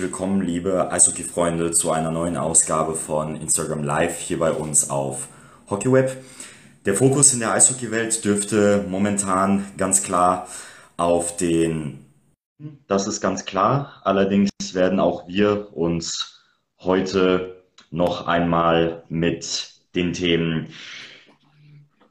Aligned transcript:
Willkommen, 0.00 0.42
liebe 0.42 0.92
Eishockey-Freunde, 0.92 1.72
zu 1.72 1.90
einer 1.90 2.12
neuen 2.12 2.36
Ausgabe 2.36 2.94
von 2.94 3.34
Instagram 3.34 3.82
Live 3.82 4.20
hier 4.20 4.38
bei 4.38 4.52
uns 4.52 4.90
auf 4.90 5.26
HockeyWeb. 5.68 6.16
Der 6.86 6.94
Fokus 6.94 7.32
in 7.32 7.40
der 7.40 7.50
Eishockey-Welt 7.50 8.24
dürfte 8.24 8.84
momentan 8.88 9.64
ganz 9.76 10.04
klar 10.04 10.46
auf 10.96 11.36
den, 11.36 12.06
das 12.86 13.08
ist 13.08 13.20
ganz 13.20 13.44
klar. 13.44 14.00
Allerdings 14.04 14.50
werden 14.70 15.00
auch 15.00 15.26
wir 15.26 15.76
uns 15.76 16.44
heute 16.78 17.64
noch 17.90 18.28
einmal 18.28 19.02
mit 19.08 19.72
den 19.96 20.12
Themen 20.12 20.68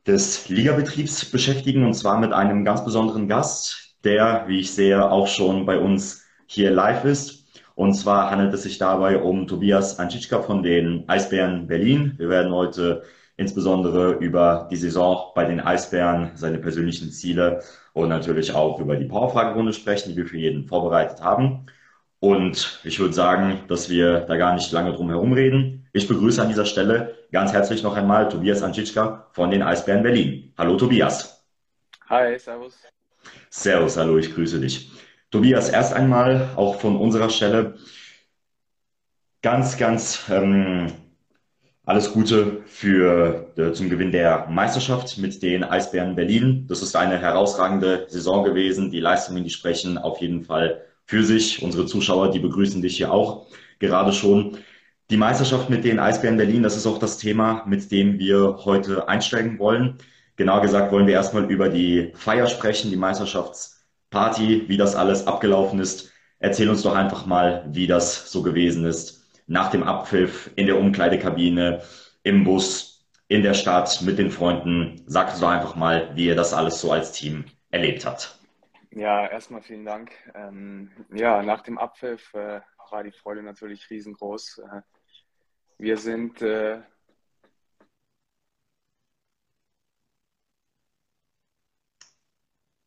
des 0.05 0.49
Ligabetriebs 0.49 1.23
beschäftigen 1.23 1.85
und 1.85 1.93
zwar 1.93 2.19
mit 2.19 2.33
einem 2.33 2.65
ganz 2.65 2.83
besonderen 2.83 3.29
Gast, 3.29 3.95
der, 4.03 4.43
wie 4.49 4.59
ich 4.59 4.73
sehe, 4.73 5.09
auch 5.09 5.27
schon 5.27 5.65
bei 5.65 5.79
uns 5.79 6.25
hier 6.47 6.69
live 6.71 7.05
ist. 7.05 7.36
Und 7.77 7.93
zwar 7.93 8.31
handelt 8.31 8.51
es 8.55 8.63
sich 8.63 8.79
dabei 8.79 9.19
um 9.19 9.45
Tobias 9.45 9.99
Anschitschka 9.99 10.41
von 10.41 10.63
den 10.63 11.07
Eisbären 11.07 11.67
Berlin. 11.67 12.15
Wir 12.17 12.27
werden 12.27 12.51
heute 12.51 13.03
insbesondere 13.37 14.13
über 14.13 14.67
die 14.71 14.75
Saison 14.75 15.31
bei 15.35 15.45
den 15.45 15.59
Eisbären, 15.59 16.31
seine 16.33 16.57
persönlichen 16.57 17.11
Ziele 17.11 17.61
und 17.93 18.09
natürlich 18.09 18.55
auch 18.55 18.79
über 18.79 18.95
die 18.95 19.05
Powerfragerunde 19.05 19.73
sprechen, 19.73 20.09
die 20.09 20.17
wir 20.17 20.25
für 20.25 20.39
jeden 20.39 20.65
vorbereitet 20.65 21.21
haben. 21.21 21.67
Und 22.19 22.79
ich 22.83 22.99
würde 22.99 23.13
sagen, 23.13 23.59
dass 23.67 23.91
wir 23.91 24.21
da 24.21 24.37
gar 24.37 24.55
nicht 24.55 24.71
lange 24.71 24.93
drum 24.93 25.09
herum 25.09 25.33
reden. 25.33 25.87
Ich 25.93 26.07
begrüße 26.07 26.41
an 26.41 26.47
dieser 26.47 26.65
Stelle 26.65 27.13
ganz 27.31 27.53
herzlich 27.53 27.83
noch 27.83 27.95
einmal 27.95 28.27
Tobias 28.27 28.63
Anschitschka 28.63 29.27
von 29.33 29.51
den 29.51 29.61
Eisbären 29.61 30.01
Berlin. 30.01 30.51
Hallo 30.57 30.77
Tobias. 30.77 31.45
Hi, 32.09 32.39
servus. 32.39 32.75
Servus, 33.51 33.97
hallo, 33.97 34.17
ich 34.17 34.33
grüße 34.33 34.59
dich. 34.59 34.89
Tobias, 35.31 35.69
erst 35.69 35.93
einmal 35.93 36.49
auch 36.55 36.79
von 36.79 36.95
unserer 36.95 37.29
Stelle 37.29 37.75
ganz, 39.41 39.77
ganz 39.77 40.23
ähm, 40.29 40.91
alles 41.85 42.11
Gute 42.11 42.63
für, 42.65 43.53
äh, 43.57 43.71
zum 43.71 43.89
Gewinn 43.89 44.11
der 44.11 44.47
Meisterschaft 44.49 45.17
mit 45.17 45.41
den 45.41 45.63
Eisbären 45.63 46.15
Berlin. 46.15 46.65
Das 46.67 46.81
ist 46.81 46.95
eine 46.95 47.17
herausragende 47.17 48.05
Saison 48.09 48.43
gewesen. 48.43 48.91
Die 48.91 48.99
Leistungen, 48.99 49.43
die 49.43 49.49
sprechen 49.49 49.97
auf 49.97 50.19
jeden 50.19 50.43
Fall 50.43 50.81
für 51.05 51.23
sich. 51.23 51.61
Unsere 51.61 51.85
Zuschauer, 51.85 52.31
die 52.31 52.39
begrüßen 52.39 52.81
dich 52.81 52.97
hier 52.97 53.11
auch 53.11 53.47
gerade 53.79 54.11
schon. 54.13 54.57
Die 55.09 55.17
Meisterschaft 55.17 55.69
mit 55.69 55.85
den 55.85 55.99
Eisbären 55.99 56.37
Berlin, 56.37 56.63
das 56.63 56.75
ist 56.75 56.85
auch 56.85 56.97
das 56.97 57.17
Thema, 57.17 57.63
mit 57.65 57.89
dem 57.91 58.19
wir 58.19 58.57
heute 58.65 59.07
einsteigen 59.07 59.57
wollen. 59.59 59.97
Genau 60.35 60.59
gesagt 60.61 60.91
wollen 60.91 61.07
wir 61.07 61.13
erstmal 61.13 61.49
über 61.49 61.69
die 61.69 62.11
Feier 62.15 62.47
sprechen, 62.47 62.91
die 62.91 62.97
Meisterschaftsparty, 64.11 64.69
wie 64.69 64.77
das 64.77 64.95
alles 64.95 65.27
abgelaufen 65.27 65.79
ist. 65.79 66.11
Erzähl 66.39 66.69
uns 66.69 66.83
doch 66.83 66.95
einfach 66.95 67.25
mal, 67.25 67.65
wie 67.69 67.87
das 67.87 68.31
so 68.31 68.43
gewesen 68.43 68.85
ist. 68.85 69.25
Nach 69.47 69.71
dem 69.71 69.83
Abpfiff, 69.83 70.51
in 70.55 70.67
der 70.67 70.77
Umkleidekabine, 70.77 71.81
im 72.23 72.43
Bus, 72.43 73.07
in 73.27 73.43
der 73.43 73.53
Stadt, 73.53 74.01
mit 74.01 74.17
den 74.17 74.29
Freunden. 74.29 75.03
Sag 75.07 75.31
uns 75.31 75.39
doch 75.39 75.49
einfach 75.49 75.75
mal, 75.75 76.11
wie 76.15 76.27
ihr 76.27 76.35
das 76.35 76.53
alles 76.53 76.81
so 76.81 76.91
als 76.91 77.11
Team 77.11 77.45
erlebt 77.71 78.05
habt. 78.05 78.37
Ja, 78.91 79.27
erstmal 79.27 79.61
vielen 79.61 79.85
Dank. 79.85 80.11
Ähm, 80.35 80.91
ja, 81.13 81.41
nach 81.43 81.61
dem 81.61 81.77
Abpfiff 81.77 82.33
äh, 82.33 82.61
war 82.89 83.03
die 83.03 83.11
Freude 83.11 83.43
natürlich 83.43 83.89
riesengroß. 83.89 84.59
Äh, 84.59 84.81
wir 85.77 85.97
sind 85.97 86.41
äh, 86.41 86.79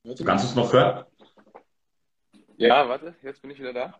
Du 0.02 0.24
kannst 0.24 0.46
es 0.46 0.54
noch 0.54 0.72
hören? 0.72 1.04
Ja, 2.60 2.86
warte, 2.86 3.14
jetzt 3.22 3.40
bin 3.40 3.50
ich 3.50 3.58
wieder 3.58 3.72
da. 3.72 3.98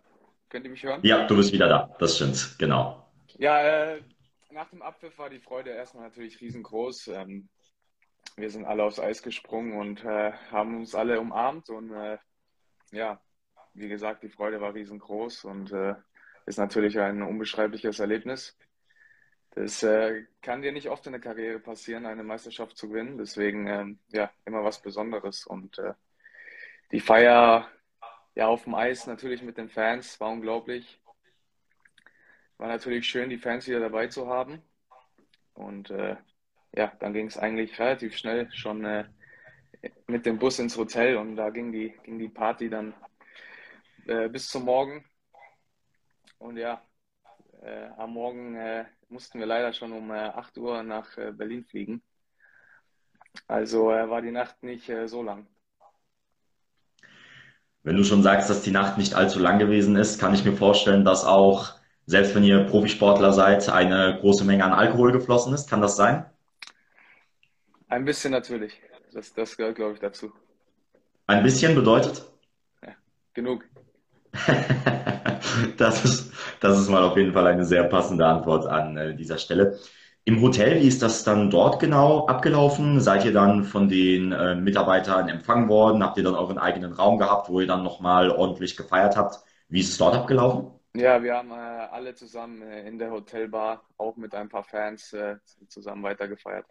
Könnt 0.50 0.66
ihr 0.66 0.70
mich 0.70 0.84
hören? 0.84 1.00
Ja, 1.03 1.27
du 1.27 1.34
bist 1.34 1.50
wieder 1.50 1.66
da. 1.66 1.97
Das 1.98 2.16
stimmt, 2.16 2.56
genau. 2.58 3.11
Ja, 3.39 3.62
äh, 3.62 4.03
nach 4.50 4.69
dem 4.69 4.83
Abpfiff 4.83 5.19
war 5.19 5.30
die 5.30 5.41
Freude 5.41 5.70
erstmal 5.70 6.05
natürlich 6.05 6.42
riesengroß. 6.42 7.08
Ähm, 7.08 7.48
wir 8.36 8.50
sind 8.50 8.66
alle 8.66 8.84
aufs 8.84 9.00
Eis 9.00 9.22
gesprungen 9.22 9.78
und 9.78 10.04
äh, 10.04 10.32
haben 10.50 10.76
uns 10.76 10.94
alle 10.94 11.19
umarmt 11.20 11.70
und 11.70 11.91
äh, 11.94 12.19
ja, 12.93 13.19
wie 13.72 13.88
gesagt, 13.88 14.25
die 14.25 14.28
Freude 14.28 14.60
war 14.60 14.75
riesengroß 14.75 15.44
und 15.44 15.72
äh, 15.72 15.94
ist 16.44 16.59
natürlich 16.59 17.00
ein 17.00 17.22
unbeschreibliches 17.22 17.99
Erlebnis. 17.99 18.59
Das 19.53 19.82
äh, 19.82 20.26
kann 20.43 20.60
dir 20.60 20.72
nicht 20.72 20.91
oft 20.91 21.06
in 21.06 21.12
der 21.12 21.22
Karriere 21.22 21.60
passieren, 21.60 22.04
eine 22.04 22.25
Meisterschaft 22.25 22.76
zu 22.76 22.91
gewinnen. 22.91 23.16
Deswegen 23.16 23.66
ähm, 23.69 23.99
ja 24.09 24.31
immer 24.44 24.62
was 24.62 24.82
Besonderes 24.82 25.47
und 25.47 25.78
äh, 25.78 25.94
die 26.93 27.00
Feier 27.00 27.66
ja 28.41 28.49
auf 28.49 28.65
dem 28.65 28.75
Eis 28.75 29.06
natürlich 29.06 29.43
mit 29.43 29.59
den 29.59 29.69
Fans 29.69 30.19
war 30.19 30.31
unglaublich. 30.31 30.99
War 32.56 32.69
natürlich 32.69 33.06
schön, 33.06 33.28
die 33.28 33.37
Fans 33.37 33.69
wieder 33.69 33.81
dabei 33.81 34.06
zu 34.06 34.28
haben 34.28 34.62
und 35.53 35.91
äh, 35.91 36.17
ja, 36.75 36.91
dann 37.00 37.12
ging 37.12 37.27
es 37.27 37.37
eigentlich 37.37 37.79
relativ 37.79 38.17
schnell 38.17 38.50
schon 38.53 38.84
äh, 38.87 39.05
mit 40.06 40.25
dem 40.25 40.39
Bus 40.39 40.59
ins 40.59 40.79
Hotel 40.79 41.19
und 41.19 41.37
da 41.37 41.50
ging 41.50 41.71
die, 41.71 41.91
ging 42.03 42.19
die 42.19 42.31
Party 42.31 42.71
dann 42.71 42.95
äh, 44.06 44.29
bis 44.31 44.49
zum 44.49 44.65
Morgen. 44.65 45.05
Und 46.39 46.56
ja, 46.56 46.83
äh, 47.61 47.89
am 47.99 48.15
Morgen 48.15 48.56
äh, 48.56 48.87
mussten 49.11 49.39
wir 49.39 49.47
leider 49.47 49.75
schon 49.75 49.93
um 49.93 50.11
8 50.11 50.56
äh, 50.56 50.61
Uhr 50.61 50.83
nach 50.83 51.19
äh, 51.19 51.33
Berlin 51.33 51.65
fliegen. 51.65 52.03
Also 53.47 53.87
war 53.87 54.23
die 54.23 54.33
Nacht 54.33 54.62
nicht 54.62 54.91
so 55.05 55.23
lang. 55.23 55.47
Wenn 57.83 57.97
du 57.97 58.05
schon 58.05 58.23
sagst, 58.23 58.51
dass 58.51 58.63
die 58.63 58.73
Nacht 58.73 58.99
nicht 58.99 59.15
allzu 59.15 59.39
lang 59.39 59.59
gewesen 59.59 59.97
ist, 59.97 60.21
kann 60.21 60.35
ich 60.35 60.45
mir 60.45 60.53
vorstellen, 60.53 61.05
dass 61.05 61.25
auch, 61.25 61.73
selbst 62.07 62.35
wenn 62.35 62.45
ihr 62.45 62.65
Profisportler 62.65 63.33
seid, 63.33 63.69
eine 63.71 64.19
große 64.21 64.45
Menge 64.45 64.65
an 64.65 64.73
Alkohol 64.73 65.13
geflossen 65.13 65.55
ist. 65.55 65.69
Kann 65.71 65.81
das 65.81 65.97
sein? 65.97 66.27
Ein 67.89 68.05
bisschen 68.05 68.33
natürlich. 68.33 68.81
Das, 69.13 69.33
das 69.33 69.57
gehört, 69.57 69.77
glaube 69.77 69.95
ich, 69.95 70.01
dazu. 70.01 70.31
Ein 71.27 71.43
bisschen 71.43 71.75
bedeutet? 71.75 72.25
Ja, 72.85 72.93
genug. 73.35 73.65
das, 75.77 76.05
ist, 76.05 76.33
das 76.61 76.79
ist 76.79 76.89
mal 76.89 77.03
auf 77.03 77.17
jeden 77.17 77.33
Fall 77.33 77.47
eine 77.47 77.65
sehr 77.65 77.85
passende 77.85 78.27
Antwort 78.27 78.67
an 78.67 78.97
äh, 78.97 79.17
dieser 79.17 79.39
Stelle. 79.39 79.79
Im 80.25 80.42
Hotel, 80.42 80.81
wie 80.81 80.86
ist 80.86 81.03
das 81.03 81.25
dann 81.25 81.50
dort 81.50 81.81
genau 81.81 82.26
abgelaufen? 82.26 83.00
Seid 83.00 83.25
ihr 83.25 83.32
dann 83.32 83.64
von 83.64 83.88
den 83.88 84.32
äh, 84.32 84.54
Mitarbeitern 84.54 85.28
empfangen 85.28 85.69
worden? 85.69 86.04
Habt 86.04 86.19
ihr 86.19 86.25
dann 86.25 86.34
euren 86.34 86.58
eigenen 86.58 86.92
Raum 86.92 87.19
gehabt, 87.19 87.48
wo 87.48 87.60
ihr 87.60 87.66
dann 87.66 87.82
nochmal 87.82 88.31
ordentlich 88.31 88.76
gefeiert 88.76 89.16
habt? 89.16 89.41
Wie 89.69 89.81
ist 89.81 89.91
es 89.91 89.98
dort 89.98 90.14
abgelaufen? 90.14 90.70
Ja, 90.94 91.22
wir 91.22 91.36
haben 91.36 91.50
äh, 91.50 91.54
alle 91.54 92.14
zusammen 92.14 92.62
äh, 92.62 92.86
in 92.86 92.98
der 92.98 93.10
Hotelbar, 93.10 93.82
auch 93.97 94.16
mit 94.16 94.34
ein 94.34 94.48
paar 94.48 94.64
Fans, 94.64 95.12
äh, 95.12 95.36
zusammen 95.69 96.03
weitergefeiert. 96.03 96.66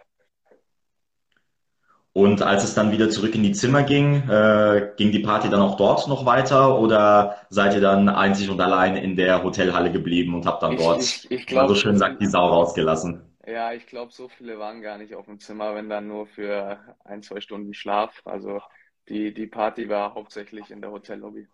Und 2.11 2.41
als 2.41 2.63
es 2.63 2.73
dann 2.73 2.91
wieder 2.91 3.09
zurück 3.09 3.33
in 3.35 3.43
die 3.43 3.53
Zimmer 3.53 3.83
ging, 3.83 4.27
äh, 4.29 4.91
ging 4.97 5.11
die 5.11 5.19
Party 5.19 5.49
dann 5.49 5.61
auch 5.61 5.77
dort 5.77 6.07
noch 6.07 6.25
weiter 6.25 6.77
oder 6.79 7.37
seid 7.49 7.75
ihr 7.75 7.81
dann 7.81 8.09
einzig 8.09 8.49
und 8.49 8.59
allein 8.59 8.97
in 8.97 9.15
der 9.15 9.43
Hotelhalle 9.43 9.91
geblieben 9.91 10.35
und 10.35 10.45
habt 10.45 10.63
dann 10.63 10.73
ich, 10.73 10.79
dort, 10.79 11.01
ich, 11.01 11.31
ich 11.31 11.45
glaub, 11.45 11.69
so 11.69 11.75
schön 11.75 11.97
sagt, 11.97 12.21
die 12.21 12.25
Sau 12.25 12.47
rausgelassen? 12.47 13.28
Ja, 13.49 13.73
ich 13.73 13.87
glaube, 13.87 14.11
so 14.11 14.29
viele 14.29 14.59
waren 14.59 14.81
gar 14.83 14.99
nicht 14.99 15.15
auf 15.15 15.25
dem 15.25 15.39
Zimmer, 15.39 15.73
wenn 15.73 15.89
dann 15.89 16.07
nur 16.07 16.27
für 16.27 16.77
ein, 17.03 17.23
zwei 17.23 17.41
Stunden 17.41 17.73
Schlaf. 17.73 18.21
Also 18.23 18.61
die, 19.07 19.33
die 19.33 19.47
Party 19.47 19.89
war 19.89 20.13
hauptsächlich 20.13 20.69
in 20.69 20.81
der 20.81 20.91
Hotellobby. 20.91 21.47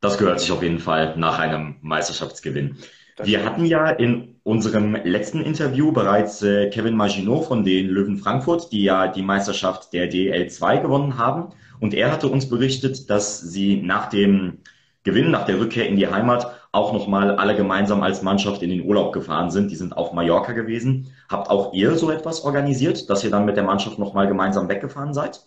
Das 0.00 0.18
gehört 0.18 0.40
sich 0.40 0.52
auf 0.52 0.62
jeden 0.62 0.78
Fall 0.78 1.16
nach 1.16 1.38
einem 1.38 1.76
Meisterschaftsgewinn. 1.80 2.76
Wir 3.22 3.46
hatten 3.46 3.64
ja 3.64 3.88
in 3.88 4.38
unserem 4.42 4.94
letzten 4.94 5.40
Interview 5.40 5.90
bereits 5.90 6.42
äh, 6.42 6.68
Kevin 6.68 6.94
Maginot 6.94 7.46
von 7.46 7.64
den 7.64 7.88
Löwen 7.88 8.18
Frankfurt, 8.18 8.70
die 8.72 8.84
ja 8.84 9.08
die 9.08 9.22
Meisterschaft 9.22 9.94
der 9.94 10.12
DL2 10.12 10.82
gewonnen 10.82 11.16
haben. 11.16 11.54
Und 11.80 11.94
er 11.94 12.12
hatte 12.12 12.28
uns 12.28 12.46
berichtet, 12.50 13.08
dass 13.08 13.40
sie 13.40 13.80
nach 13.80 14.10
dem 14.10 14.58
Gewinn, 15.02 15.30
nach 15.30 15.46
der 15.46 15.58
Rückkehr 15.58 15.88
in 15.88 15.96
die 15.96 16.08
Heimat 16.08 16.65
auch 16.76 16.92
nochmal 16.92 17.36
alle 17.36 17.56
gemeinsam 17.56 18.02
als 18.02 18.22
Mannschaft 18.22 18.62
in 18.62 18.70
den 18.70 18.82
Urlaub 18.82 19.12
gefahren 19.12 19.50
sind. 19.50 19.70
Die 19.70 19.76
sind 19.76 19.96
auf 19.96 20.12
Mallorca 20.12 20.52
gewesen. 20.52 21.12
Habt 21.28 21.50
auch 21.50 21.72
ihr 21.72 21.96
so 21.96 22.10
etwas 22.10 22.44
organisiert, 22.44 23.10
dass 23.10 23.24
ihr 23.24 23.30
dann 23.30 23.44
mit 23.44 23.56
der 23.56 23.64
Mannschaft 23.64 23.98
nochmal 23.98 24.28
gemeinsam 24.28 24.68
weggefahren 24.68 25.14
seid? 25.14 25.40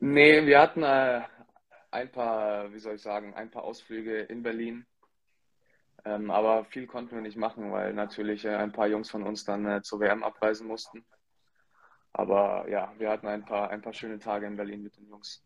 Nee, 0.00 0.46
wir 0.46 0.60
hatten 0.60 0.82
äh, 0.82 1.20
ein 1.90 2.10
paar, 2.10 2.72
wie 2.72 2.78
soll 2.78 2.94
ich 2.94 3.02
sagen, 3.02 3.34
ein 3.34 3.50
paar 3.50 3.64
Ausflüge 3.64 4.20
in 4.20 4.42
Berlin 4.42 4.86
ähm, 6.04 6.30
aber 6.30 6.64
viel 6.64 6.86
konnten 6.86 7.14
wir 7.14 7.22
nicht 7.22 7.36
machen, 7.36 7.70
weil 7.70 7.92
natürlich 7.94 8.44
äh, 8.44 8.56
ein 8.56 8.72
paar 8.72 8.88
Jungs 8.88 9.10
von 9.10 9.22
uns 9.22 9.44
dann 9.44 9.66
äh, 9.66 9.82
zur 9.82 10.00
WM 10.00 10.24
abreisen 10.24 10.66
mussten. 10.66 11.04
Aber 12.12 12.68
ja, 12.68 12.92
wir 12.98 13.08
hatten 13.10 13.28
ein 13.28 13.44
paar, 13.44 13.70
ein 13.70 13.80
paar 13.80 13.92
schöne 13.94 14.18
Tage 14.18 14.46
in 14.46 14.56
Berlin 14.56 14.82
mit 14.82 14.96
den 14.96 15.08
Jungs. 15.08 15.42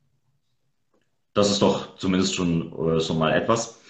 Das 1.34 1.50
ist 1.50 1.60
doch 1.60 1.96
zumindest 1.96 2.34
schon 2.34 2.72
äh, 2.72 3.00
so 3.00 3.14
mal 3.14 3.34
etwas. 3.34 3.82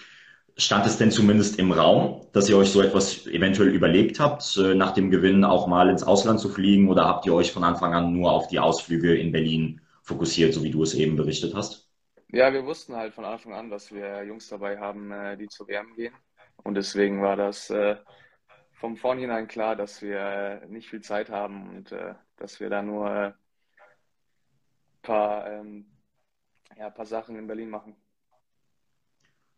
Stand 0.59 0.87
es 0.87 0.97
denn 0.97 1.11
zumindest 1.11 1.59
im 1.59 1.71
Raum, 1.71 2.25
dass 2.33 2.49
ihr 2.49 2.57
euch 2.57 2.71
so 2.71 2.81
etwas 2.81 3.27
eventuell 3.27 3.69
überlegt 3.69 4.19
habt, 4.19 4.57
äh, 4.57 4.73
nach 4.73 4.91
dem 4.91 5.11
Gewinn 5.11 5.43
auch 5.43 5.67
mal 5.67 5.87
ins 5.87 6.01
Ausland 6.01 6.39
zu 6.39 6.49
fliegen? 6.49 6.89
Oder 6.89 7.05
habt 7.05 7.27
ihr 7.27 7.33
euch 7.35 7.51
von 7.51 7.63
Anfang 7.63 7.93
an 7.93 8.11
nur 8.11 8.31
auf 8.31 8.47
die 8.47 8.57
Ausflüge 8.57 9.15
in 9.15 9.31
Berlin 9.31 9.81
fokussiert, 10.01 10.55
so 10.55 10.63
wie 10.63 10.71
du 10.71 10.81
es 10.81 10.95
eben 10.95 11.15
berichtet 11.15 11.53
hast? 11.53 11.87
Ja, 12.29 12.51
wir 12.51 12.65
wussten 12.65 12.95
halt 12.95 13.13
von 13.13 13.23
Anfang 13.23 13.53
an, 13.53 13.69
dass 13.69 13.91
wir 13.91 14.23
Jungs 14.23 14.47
dabei 14.49 14.79
haben, 14.79 15.11
äh, 15.11 15.37
die 15.37 15.47
zur 15.47 15.67
WM 15.67 15.93
gehen. 15.95 16.15
Und 16.63 16.73
deswegen 16.73 17.21
war 17.21 17.35
das 17.35 17.69
äh, 17.69 17.97
vom 18.73 18.97
Vornherein 18.97 19.47
klar, 19.47 19.75
dass 19.75 20.01
wir 20.01 20.63
nicht 20.69 20.89
viel 20.89 21.01
Zeit 21.01 21.29
haben 21.29 21.69
und 21.69 21.95
dass 22.37 22.59
wir 22.59 22.69
da 22.69 22.81
nur 22.81 23.09
ein 23.09 23.33
paar, 25.01 25.51
ähm, 25.51 25.85
ja, 26.77 26.89
paar 26.89 27.05
Sachen 27.05 27.37
in 27.37 27.47
Berlin 27.47 27.69
machen. 27.69 27.95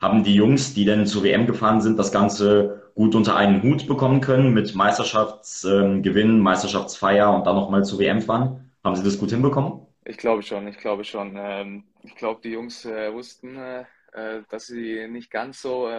Haben 0.01 0.23
die 0.23 0.33
Jungs, 0.33 0.73
die 0.73 0.85
denn 0.85 1.05
zur 1.05 1.23
WM 1.23 1.45
gefahren 1.45 1.81
sind, 1.81 1.99
das 1.99 2.11
Ganze 2.11 2.91
gut 2.95 3.15
unter 3.15 3.35
einen 3.35 3.63
Hut 3.63 3.87
bekommen 3.87 4.21
können 4.21 4.53
mit 4.53 4.75
Meisterschaftsgewinn, 4.75 6.29
ähm, 6.29 6.39
Meisterschaftsfeier 6.39 7.33
und 7.33 7.45
dann 7.45 7.55
nochmal 7.55 7.83
zur 7.83 7.99
WM 7.99 8.21
fahren? 8.21 8.71
Haben 8.83 8.95
sie 8.95 9.03
das 9.03 9.19
gut 9.19 9.29
hinbekommen? 9.29 9.85
Ich 10.05 10.17
glaube 10.17 10.41
schon, 10.41 10.67
ich 10.67 10.77
glaube 10.77 11.03
schon. 11.03 11.35
Ähm, 11.37 11.83
ich 12.01 12.15
glaube, 12.15 12.41
die 12.41 12.49
Jungs 12.49 12.85
äh, 12.85 13.13
wussten, 13.13 13.57
äh, 13.57 13.85
äh, 14.13 14.41
dass 14.49 14.67
sie 14.67 15.07
nicht 15.07 15.29
ganz 15.31 15.61
so 15.61 15.89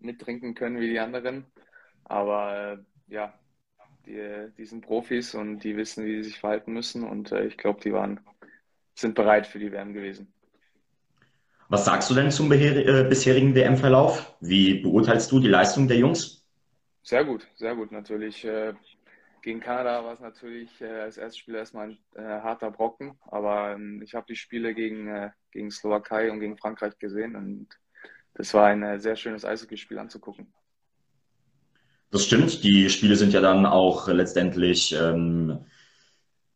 mittrinken 0.00 0.54
können 0.54 0.80
wie 0.80 0.88
die 0.88 0.98
anderen. 0.98 1.46
Aber 2.04 2.78
ja, 3.06 3.32
die, 4.06 4.50
die 4.58 4.64
sind 4.66 4.82
Profis 4.82 5.34
und 5.34 5.60
die 5.60 5.76
wissen, 5.76 6.04
wie 6.04 6.16
sie 6.16 6.30
sich 6.30 6.40
verhalten 6.40 6.72
müssen. 6.72 7.04
Und 7.04 7.32
ich 7.32 7.56
glaube, 7.56 7.80
die 7.80 7.92
waren, 7.92 8.20
sind 8.94 9.14
bereit 9.14 9.46
für 9.46 9.58
die 9.58 9.72
WM 9.72 9.94
gewesen. 9.94 10.33
Was 11.68 11.84
sagst 11.84 12.10
du 12.10 12.14
denn 12.14 12.30
zum 12.30 12.48
bisherigen 12.48 13.54
WM-Verlauf? 13.54 14.36
Wie 14.40 14.74
beurteilst 14.74 15.32
du 15.32 15.40
die 15.40 15.48
Leistung 15.48 15.88
der 15.88 15.96
Jungs? 15.96 16.44
Sehr 17.02 17.24
gut, 17.24 17.46
sehr 17.56 17.74
gut 17.74 17.92
natürlich. 17.92 18.46
Gegen 19.44 19.60
Kanada 19.60 20.02
war 20.02 20.14
es 20.14 20.20
natürlich 20.20 20.80
äh, 20.80 20.86
als 21.02 21.18
erstes 21.18 21.36
Spiel 21.36 21.56
erstmal 21.56 21.90
ein 21.90 21.98
äh, 22.16 22.22
harter 22.22 22.70
Brocken, 22.70 23.18
aber 23.26 23.74
ähm, 23.74 24.00
ich 24.02 24.14
habe 24.14 24.24
die 24.26 24.36
Spiele 24.36 24.72
gegen, 24.72 25.06
äh, 25.06 25.32
gegen 25.52 25.70
Slowakei 25.70 26.32
und 26.32 26.40
gegen 26.40 26.56
Frankreich 26.56 26.98
gesehen 26.98 27.36
und 27.36 27.68
das 28.32 28.54
war 28.54 28.68
ein 28.68 28.82
äh, 28.82 28.98
sehr 28.98 29.16
schönes 29.16 29.44
Eishockeyspiel 29.44 29.98
anzugucken. 29.98 30.54
Das 32.10 32.24
stimmt, 32.24 32.64
die 32.64 32.88
Spiele 32.88 33.16
sind 33.16 33.34
ja 33.34 33.42
dann 33.42 33.66
auch 33.66 34.08
letztendlich 34.08 34.94
ähm, 34.98 35.66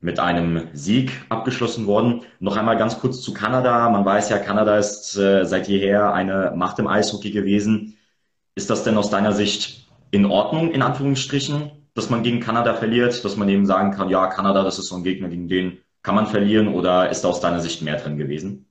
mit 0.01 0.21
einem 0.21 0.69
Sieg 0.73 1.13
abgeschlossen 1.29 1.87
worden. 1.87 2.23
Noch 2.41 2.57
einmal 2.57 2.77
ganz 2.77 3.01
kurz 3.01 3.21
zu 3.21 3.35
Kanada. 3.35 3.89
Man 3.91 4.05
weiß 4.05 4.31
ja, 4.31 4.39
Kanada 4.39 4.79
ist 4.79 5.17
äh, 5.17 5.45
seit 5.45 5.69
jeher 5.69 6.13
eine 6.13 6.53
Macht 6.55 6.79
im 6.79 6.87
Eishockey 6.87 7.31
gewesen. 7.31 7.97
Ist 8.55 8.71
das 8.71 8.85
denn 8.85 8.97
aus 8.97 9.11
deiner 9.11 9.33
Sicht 9.33 9.89
in 10.11 10.25
Ordnung, 10.27 10.71
in 10.73 10.83
Anführungsstrichen? 10.83 11.73
dass 11.99 12.11
man 12.11 12.23
gegen 12.23 12.39
Kanada 12.39 12.75
verliert, 12.75 13.25
dass 13.25 13.37
man 13.37 13.49
eben 13.49 13.67
sagen 13.67 13.91
kann, 13.91 14.09
ja, 14.09 14.29
Kanada, 14.29 14.63
das 14.63 14.79
ist 14.79 14.87
so 14.87 14.95
ein 14.95 15.03
Gegner, 15.03 15.29
gegen 15.29 15.49
den 15.49 15.83
kann 16.05 16.15
man 16.15 16.29
verlieren 16.29 16.69
oder 16.69 17.11
ist 17.11 17.23
da 17.23 17.29
aus 17.29 17.41
deiner 17.41 17.59
Sicht 17.59 17.83
mehr 17.83 17.97
drin 17.97 18.17
gewesen? 18.17 18.71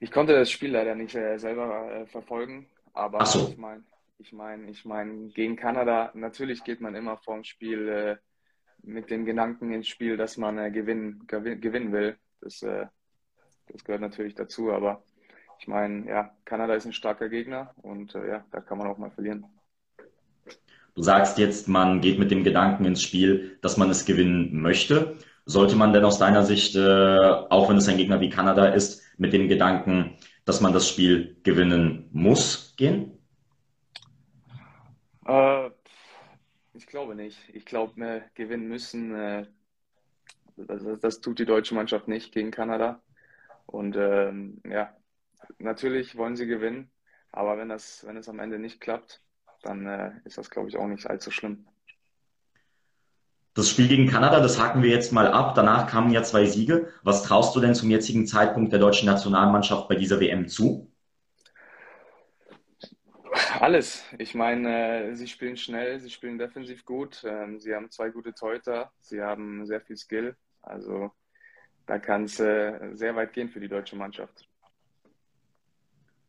Ich 0.00 0.10
konnte 0.10 0.32
das 0.32 0.50
Spiel 0.50 0.70
leider 0.70 0.94
nicht 0.94 1.14
äh, 1.14 1.36
selber 1.36 1.92
äh, 1.92 2.06
verfolgen, 2.06 2.66
aber 2.94 3.24
so. 3.26 3.46
ich 3.50 3.58
meine, 3.58 3.82
ich 4.18 4.32
meine, 4.32 4.70
ich 4.70 4.86
meine, 4.86 5.28
gegen 5.28 5.54
Kanada, 5.56 6.10
natürlich 6.14 6.64
geht 6.64 6.80
man 6.80 6.94
immer 6.94 7.18
vorm 7.18 7.44
Spiel 7.44 7.88
äh, 7.88 8.16
mit 8.82 9.10
dem 9.10 9.24
Gedanken 9.24 9.72
ins 9.72 9.88
Spiel, 9.88 10.16
dass 10.16 10.36
man 10.36 10.58
äh, 10.58 10.70
gewinnen, 10.70 11.24
gewin 11.26 11.60
gewinnen 11.60 11.92
will. 11.92 12.16
Das, 12.40 12.62
äh, 12.62 12.86
das 13.68 13.84
gehört 13.84 14.02
natürlich 14.02 14.34
dazu, 14.34 14.72
aber 14.72 15.02
ich 15.58 15.68
meine, 15.68 16.08
ja, 16.08 16.30
Kanada 16.44 16.74
ist 16.74 16.86
ein 16.86 16.92
starker 16.92 17.28
Gegner 17.28 17.72
und 17.82 18.14
äh, 18.14 18.28
ja, 18.28 18.44
da 18.50 18.60
kann 18.60 18.78
man 18.78 18.88
auch 18.88 18.98
mal 18.98 19.10
verlieren. 19.10 19.46
Du 20.94 21.02
sagst 21.02 21.38
jetzt, 21.38 21.68
man 21.68 22.00
geht 22.00 22.18
mit 22.18 22.30
dem 22.30 22.44
Gedanken 22.44 22.84
ins 22.84 23.02
Spiel, 23.02 23.58
dass 23.62 23.76
man 23.76 23.88
es 23.88 24.04
gewinnen 24.04 24.60
möchte. 24.60 25.16
Sollte 25.46 25.74
man 25.74 25.92
denn 25.92 26.04
aus 26.04 26.18
deiner 26.18 26.42
Sicht, 26.42 26.76
äh, 26.76 27.18
auch 27.48 27.68
wenn 27.68 27.78
es 27.78 27.88
ein 27.88 27.96
Gegner 27.96 28.20
wie 28.20 28.28
Kanada 28.28 28.66
ist, 28.66 29.02
mit 29.16 29.32
dem 29.32 29.48
Gedanken, 29.48 30.16
dass 30.44 30.60
man 30.60 30.72
das 30.72 30.88
Spiel 30.88 31.36
gewinnen 31.44 32.08
muss, 32.12 32.74
gehen? 32.76 33.18
Äh, 35.24 35.61
ich 36.74 36.86
glaube 36.86 37.14
nicht. 37.14 37.38
Ich 37.52 37.64
glaube, 37.64 37.96
wir 37.96 38.24
gewinnen 38.34 38.68
müssen. 38.68 39.14
Äh, 39.14 39.46
das, 40.56 40.82
das, 41.00 41.20
tut 41.20 41.38
die 41.38 41.46
deutsche 41.46 41.74
Mannschaft 41.74 42.08
nicht 42.08 42.32
gegen 42.32 42.50
Kanada. 42.50 43.00
Und 43.66 43.96
ähm, 43.96 44.60
ja, 44.68 44.94
natürlich 45.58 46.16
wollen 46.16 46.36
sie 46.36 46.46
gewinnen, 46.46 46.90
aber 47.30 47.56
wenn 47.56 47.68
das, 47.68 48.04
wenn 48.06 48.16
es 48.16 48.28
am 48.28 48.38
Ende 48.38 48.58
nicht 48.58 48.80
klappt, 48.80 49.22
dann 49.62 49.86
äh, 49.86 50.12
ist 50.24 50.38
das, 50.38 50.50
glaube 50.50 50.68
ich, 50.68 50.76
auch 50.76 50.86
nicht 50.86 51.06
allzu 51.06 51.30
schlimm. 51.30 51.66
Das 53.54 53.68
Spiel 53.68 53.86
gegen 53.86 54.08
Kanada, 54.08 54.40
das 54.40 54.58
haken 54.58 54.82
wir 54.82 54.90
jetzt 54.90 55.12
mal 55.12 55.28
ab. 55.28 55.54
Danach 55.54 55.86
kamen 55.86 56.10
ja 56.10 56.22
zwei 56.22 56.46
Siege. 56.46 56.88
Was 57.02 57.22
traust 57.22 57.54
du 57.54 57.60
denn 57.60 57.74
zum 57.74 57.90
jetzigen 57.90 58.26
Zeitpunkt 58.26 58.72
der 58.72 58.80
deutschen 58.80 59.06
Nationalmannschaft 59.06 59.88
bei 59.88 59.94
dieser 59.94 60.20
WM 60.20 60.48
zu? 60.48 60.91
Alles. 63.60 64.04
Ich 64.18 64.34
meine, 64.34 65.08
äh, 65.08 65.14
sie 65.14 65.26
spielen 65.26 65.56
schnell, 65.56 65.98
sie 66.00 66.10
spielen 66.10 66.38
defensiv 66.38 66.84
gut. 66.84 67.22
Ähm, 67.24 67.58
sie 67.58 67.74
haben 67.74 67.90
zwei 67.90 68.10
gute 68.10 68.34
Teuter, 68.34 68.92
sie 69.00 69.22
haben 69.22 69.64
sehr 69.66 69.80
viel 69.80 69.96
Skill. 69.96 70.36
Also 70.60 71.10
da 71.86 71.98
kann 71.98 72.24
es 72.24 72.38
äh, 72.40 72.90
sehr 72.92 73.16
weit 73.16 73.32
gehen 73.32 73.48
für 73.48 73.60
die 73.60 73.68
deutsche 73.68 73.96
Mannschaft. 73.96 74.48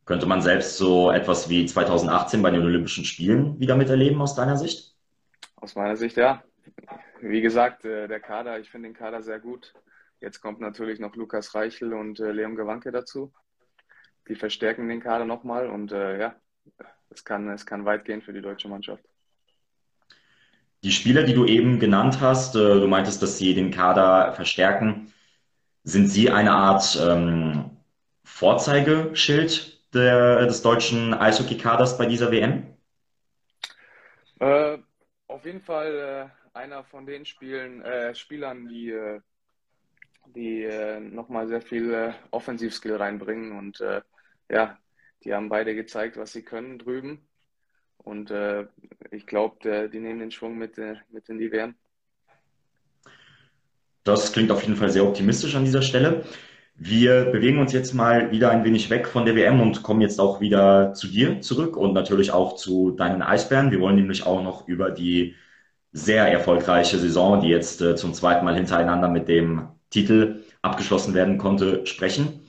Könnte 0.06 0.26
man 0.26 0.42
selbst 0.42 0.76
so 0.76 1.10
etwas 1.10 1.48
wie 1.48 1.66
2018 1.66 2.42
bei 2.42 2.50
den 2.50 2.62
Olympischen 2.62 3.04
Spielen 3.04 3.58
wieder 3.58 3.76
miterleben 3.76 4.20
aus 4.20 4.34
deiner 4.34 4.56
Sicht? 4.56 4.94
Aus 5.56 5.74
meiner 5.74 5.96
Sicht 5.96 6.16
ja. 6.16 6.42
Wie 7.20 7.40
gesagt, 7.40 7.84
äh, 7.84 8.08
der 8.08 8.20
Kader, 8.20 8.58
ich 8.60 8.70
finde 8.70 8.88
den 8.88 8.94
Kader 8.94 9.22
sehr 9.22 9.40
gut. 9.40 9.74
Jetzt 10.20 10.40
kommt 10.40 10.60
natürlich 10.60 11.00
noch 11.00 11.16
Lukas 11.16 11.54
Reichel 11.54 11.92
und 11.92 12.20
äh, 12.20 12.32
Leon 12.32 12.56
Gewanke 12.56 12.92
dazu. 12.92 13.32
Die 14.28 14.34
verstärken 14.34 14.88
den 14.88 15.00
Kader 15.00 15.26
nochmal 15.26 15.68
und 15.68 15.92
äh, 15.92 16.18
ja, 16.18 16.36
es 17.16 17.24
kann, 17.24 17.48
es 17.48 17.66
kann 17.66 17.84
weit 17.84 18.04
gehen 18.04 18.22
für 18.22 18.32
die 18.32 18.42
deutsche 18.42 18.68
Mannschaft. 18.68 19.04
Die 20.82 20.92
Spieler, 20.92 21.22
die 21.22 21.34
du 21.34 21.46
eben 21.46 21.78
genannt 21.78 22.20
hast, 22.20 22.54
du 22.54 22.86
meintest, 22.86 23.22
dass 23.22 23.38
sie 23.38 23.54
den 23.54 23.70
Kader 23.70 24.34
verstärken. 24.34 25.12
Sind 25.82 26.08
sie 26.08 26.30
eine 26.30 26.52
Art 26.52 26.98
ähm, 27.00 27.70
Vorzeigeschild 28.24 29.94
der, 29.94 30.46
des 30.46 30.62
deutschen 30.62 31.14
Eishockey-Kaders 31.14 31.96
bei 31.96 32.06
dieser 32.06 32.30
WM? 32.30 32.66
Äh, 34.40 34.78
auf 35.26 35.44
jeden 35.44 35.62
Fall 35.62 36.30
äh, 36.54 36.58
einer 36.58 36.84
von 36.84 37.06
den 37.06 37.24
Spielen, 37.24 37.82
äh, 37.82 38.14
Spielern, 38.14 38.68
die, 38.68 38.90
äh, 38.90 39.20
die 40.26 40.64
äh, 40.64 41.00
nochmal 41.00 41.48
sehr 41.48 41.62
viel 41.62 41.92
äh, 41.92 42.12
Offensivskill 42.30 42.96
reinbringen. 42.96 43.56
Und 43.58 43.80
äh, 43.80 44.02
ja, 44.50 44.78
die 45.22 45.32
haben 45.32 45.48
beide 45.48 45.74
gezeigt, 45.74 46.16
was 46.16 46.32
sie 46.32 46.42
können 46.42 46.78
drüben. 46.78 47.26
Und 47.98 48.30
ich 49.10 49.26
glaube, 49.26 49.88
die 49.88 49.98
nehmen 49.98 50.18
den 50.18 50.30
Schwung 50.30 50.58
mit, 50.58 50.76
mit 51.10 51.28
in 51.30 51.38
die 51.38 51.50
WM. 51.50 51.74
Das 54.02 54.32
klingt 54.32 54.50
auf 54.50 54.62
jeden 54.62 54.76
Fall 54.76 54.90
sehr 54.90 55.04
optimistisch 55.04 55.54
an 55.54 55.64
dieser 55.64 55.80
Stelle. 55.80 56.24
Wir 56.76 57.26
bewegen 57.26 57.58
uns 57.58 57.72
jetzt 57.72 57.94
mal 57.94 58.32
wieder 58.32 58.50
ein 58.50 58.64
wenig 58.64 58.90
weg 58.90 59.06
von 59.06 59.24
der 59.24 59.36
WM 59.36 59.60
und 59.60 59.82
kommen 59.82 60.00
jetzt 60.00 60.20
auch 60.20 60.40
wieder 60.40 60.92
zu 60.92 61.06
dir 61.06 61.40
zurück 61.40 61.76
und 61.76 61.94
natürlich 61.94 62.32
auch 62.32 62.56
zu 62.56 62.90
deinen 62.90 63.22
Eisbären. 63.22 63.70
Wir 63.70 63.80
wollen 63.80 63.94
nämlich 63.94 64.26
auch 64.26 64.42
noch 64.42 64.66
über 64.66 64.90
die 64.90 65.36
sehr 65.92 66.26
erfolgreiche 66.26 66.98
Saison, 66.98 67.40
die 67.40 67.48
jetzt 67.48 67.80
äh, 67.80 67.94
zum 67.94 68.12
zweiten 68.12 68.44
Mal 68.44 68.56
hintereinander 68.56 69.08
mit 69.08 69.28
dem 69.28 69.68
Titel 69.90 70.42
abgeschlossen 70.62 71.14
werden 71.14 71.38
konnte, 71.38 71.86
sprechen. 71.86 72.40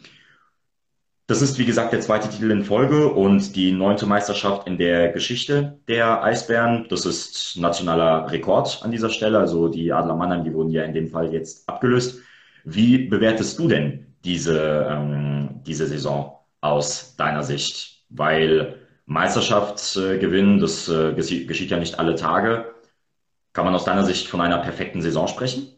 Das 1.27 1.41
ist, 1.41 1.57
wie 1.57 1.65
gesagt, 1.65 1.91
der 1.91 2.01
zweite 2.01 2.29
Titel 2.29 2.51
in 2.51 2.63
Folge 2.63 3.11
und 3.11 3.55
die 3.55 3.71
neunte 3.71 4.05
Meisterschaft 4.05 4.67
in 4.67 4.77
der 4.77 5.11
Geschichte 5.11 5.79
der 5.87 6.23
Eisbären. 6.23 6.85
Das 6.89 7.05
ist 7.07 7.57
nationaler 7.57 8.31
Rekord 8.31 8.81
an 8.83 8.91
dieser 8.91 9.09
Stelle. 9.09 9.39
Also 9.39 9.67
die 9.67 9.91
Adler 9.91 10.15
Mannheim, 10.15 10.43
die 10.43 10.53
wurden 10.53 10.69
ja 10.69 10.83
in 10.83 10.93
dem 10.93 11.07
Fall 11.07 11.33
jetzt 11.33 11.67
abgelöst. 11.67 12.19
Wie 12.63 13.07
bewertest 13.07 13.57
du 13.57 13.67
denn 13.67 14.15
diese, 14.23 14.87
ähm, 14.87 15.61
diese 15.65 15.87
Saison 15.87 16.37
aus 16.61 17.15
deiner 17.15 17.41
Sicht? 17.41 18.03
Weil 18.09 18.75
Meisterschaft 19.07 19.97
äh, 19.97 20.19
das 20.59 20.89
äh, 20.89 21.13
geschieht 21.13 21.71
ja 21.71 21.77
nicht 21.77 21.97
alle 21.97 22.13
Tage. 22.13 22.75
Kann 23.53 23.65
man 23.65 23.73
aus 23.73 23.85
deiner 23.85 24.05
Sicht 24.05 24.27
von 24.27 24.41
einer 24.41 24.59
perfekten 24.59 25.01
Saison 25.01 25.27
sprechen? 25.27 25.74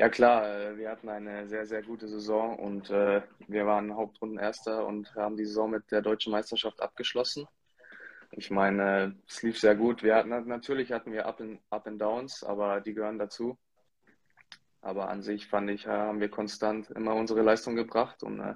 Ja 0.00 0.08
klar, 0.08 0.48
äh, 0.48 0.78
wir 0.78 0.88
hatten 0.88 1.10
eine 1.10 1.46
sehr, 1.46 1.66
sehr 1.66 1.82
gute 1.82 2.08
Saison 2.08 2.58
und 2.58 2.88
äh, 2.88 3.20
wir 3.48 3.66
waren 3.66 3.94
Hauptrundenerster 3.94 4.86
und 4.86 5.14
haben 5.14 5.36
die 5.36 5.44
Saison 5.44 5.70
mit 5.70 5.92
der 5.92 6.00
deutschen 6.00 6.32
Meisterschaft 6.32 6.80
abgeschlossen. 6.80 7.46
Ich 8.30 8.50
meine, 8.50 9.14
es 9.28 9.42
lief 9.42 9.60
sehr 9.60 9.74
gut. 9.74 10.02
Wir 10.02 10.14
hatten 10.14 10.30
natürlich 10.48 10.90
hatten 10.90 11.12
wir 11.12 11.26
Up 11.26 11.42
and, 11.42 11.60
Up 11.68 11.86
and 11.86 12.00
Downs, 12.00 12.42
aber 12.42 12.80
die 12.80 12.94
gehören 12.94 13.18
dazu. 13.18 13.58
Aber 14.80 15.10
an 15.10 15.20
sich 15.20 15.46
fand 15.46 15.68
ich, 15.68 15.86
haben 15.86 16.20
wir 16.20 16.30
konstant 16.30 16.88
immer 16.92 17.14
unsere 17.14 17.42
Leistung 17.42 17.76
gebracht 17.76 18.22
und, 18.22 18.40
äh, 18.40 18.54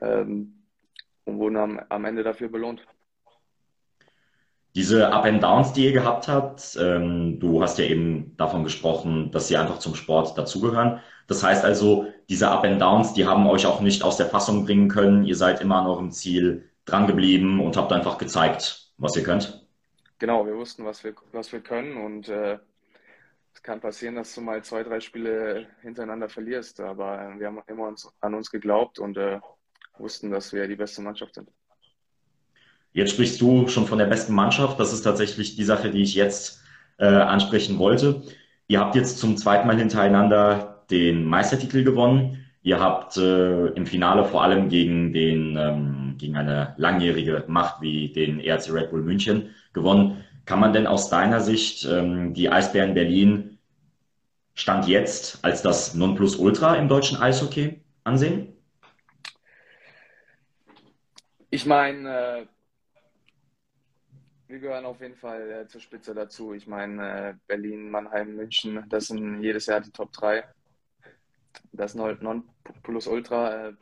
ähm, 0.00 0.64
und 1.26 1.36
wurden 1.36 1.58
am, 1.58 1.78
am 1.90 2.06
Ende 2.06 2.22
dafür 2.22 2.48
belohnt. 2.48 2.86
Diese 4.78 5.12
Up 5.12 5.24
and 5.24 5.42
Downs, 5.42 5.72
die 5.72 5.86
ihr 5.86 5.92
gehabt 5.92 6.28
habt, 6.28 6.78
ähm, 6.80 7.40
du 7.40 7.60
hast 7.60 7.80
ja 7.80 7.84
eben 7.86 8.36
davon 8.36 8.62
gesprochen, 8.62 9.32
dass 9.32 9.48
sie 9.48 9.56
einfach 9.56 9.80
zum 9.80 9.96
Sport 9.96 10.38
dazugehören. 10.38 11.00
Das 11.26 11.42
heißt 11.42 11.64
also, 11.64 12.06
diese 12.28 12.48
Up 12.48 12.62
and 12.62 12.80
Downs, 12.80 13.12
die 13.12 13.26
haben 13.26 13.44
euch 13.48 13.66
auch 13.66 13.80
nicht 13.80 14.04
aus 14.04 14.18
der 14.18 14.26
Fassung 14.26 14.64
bringen 14.64 14.86
können. 14.88 15.24
Ihr 15.24 15.34
seid 15.34 15.60
immer 15.60 15.80
an 15.80 15.88
eurem 15.88 16.12
Ziel 16.12 16.70
drangeblieben 16.84 17.58
und 17.58 17.76
habt 17.76 17.92
einfach 17.92 18.18
gezeigt, 18.18 18.92
was 18.98 19.16
ihr 19.16 19.24
könnt. 19.24 19.66
Genau, 20.20 20.46
wir 20.46 20.54
wussten, 20.54 20.84
was 20.84 21.02
wir, 21.02 21.12
was 21.32 21.50
wir 21.50 21.60
können 21.60 21.96
und 21.96 22.28
äh, 22.28 22.60
es 23.52 23.60
kann 23.64 23.80
passieren, 23.80 24.14
dass 24.14 24.32
du 24.32 24.42
mal 24.42 24.62
zwei, 24.62 24.84
drei 24.84 25.00
Spiele 25.00 25.66
hintereinander 25.82 26.28
verlierst, 26.28 26.78
aber 26.78 27.34
wir 27.36 27.48
haben 27.48 27.60
immer 27.66 27.88
uns, 27.88 28.08
an 28.20 28.32
uns 28.32 28.48
geglaubt 28.48 29.00
und 29.00 29.16
äh, 29.16 29.40
wussten, 29.98 30.30
dass 30.30 30.52
wir 30.52 30.68
die 30.68 30.76
beste 30.76 31.02
Mannschaft 31.02 31.34
sind. 31.34 31.50
Jetzt 32.98 33.12
sprichst 33.12 33.40
du 33.40 33.68
schon 33.68 33.86
von 33.86 33.98
der 33.98 34.06
besten 34.06 34.34
Mannschaft. 34.34 34.80
Das 34.80 34.92
ist 34.92 35.02
tatsächlich 35.02 35.54
die 35.54 35.62
Sache, 35.62 35.88
die 35.92 36.02
ich 36.02 36.16
jetzt 36.16 36.64
äh, 36.98 37.06
ansprechen 37.06 37.78
wollte. 37.78 38.22
Ihr 38.66 38.80
habt 38.80 38.96
jetzt 38.96 39.20
zum 39.20 39.36
zweiten 39.36 39.68
Mal 39.68 39.78
hintereinander 39.78 40.82
den 40.90 41.24
Meistertitel 41.24 41.84
gewonnen. 41.84 42.44
Ihr 42.62 42.80
habt 42.80 43.16
äh, 43.16 43.68
im 43.68 43.86
Finale 43.86 44.24
vor 44.24 44.42
allem 44.42 44.68
gegen 44.68 45.12
den 45.12 45.56
ähm, 45.56 46.16
gegen 46.18 46.36
eine 46.36 46.74
langjährige 46.76 47.44
Macht 47.46 47.80
wie 47.80 48.12
den 48.12 48.40
ERC 48.40 48.72
Red 48.72 48.90
Bull 48.90 49.02
München 49.02 49.54
gewonnen. 49.74 50.24
Kann 50.44 50.58
man 50.58 50.72
denn 50.72 50.88
aus 50.88 51.08
deiner 51.08 51.38
Sicht 51.38 51.84
ähm, 51.84 52.34
die 52.34 52.50
Eisbären 52.50 52.94
Berlin 52.94 53.58
Stand 54.54 54.88
jetzt 54.88 55.44
als 55.44 55.62
das 55.62 55.94
Nonplusultra 55.94 56.74
im 56.74 56.88
deutschen 56.88 57.16
Eishockey 57.16 57.80
ansehen? 58.02 58.48
Ich 61.50 61.64
meine, 61.64 62.40
äh, 62.40 62.46
wir 64.48 64.58
gehören 64.58 64.86
auf 64.86 65.00
jeden 65.00 65.14
Fall 65.14 65.50
äh, 65.50 65.68
zur 65.68 65.80
Spitze 65.80 66.14
dazu. 66.14 66.54
Ich 66.54 66.66
meine, 66.66 67.30
äh, 67.30 67.34
Berlin, 67.46 67.90
Mannheim, 67.90 68.34
München, 68.34 68.84
das 68.88 69.08
sind 69.08 69.42
jedes 69.42 69.66
Jahr 69.66 69.80
die 69.80 69.90
Top 69.90 70.12
3. 70.12 70.44
Das 71.72 71.94
Non-Plus-Ultra, 71.94 73.68
äh, 73.68 73.72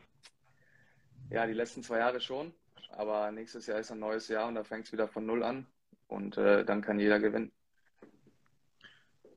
ja, 1.31 1.47
die 1.47 1.53
letzten 1.53 1.83
zwei 1.83 1.99
Jahre 1.99 2.21
schon. 2.21 2.53
Aber 2.91 3.31
nächstes 3.31 3.67
Jahr 3.67 3.79
ist 3.79 3.93
ein 3.93 4.01
neues 4.01 4.29
Jahr 4.29 4.49
und 4.49 4.57
da 4.57 4.65
fängt 4.65 4.87
es 4.87 4.93
wieder 4.93 5.09
von 5.09 5.25
Null 5.25 5.45
an. 5.45 5.67
Und 6.09 6.37
äh, 6.37 6.65
dann 6.65 6.83
kann 6.83 6.99
jeder 6.99 7.21
gewinnen. 7.21 7.53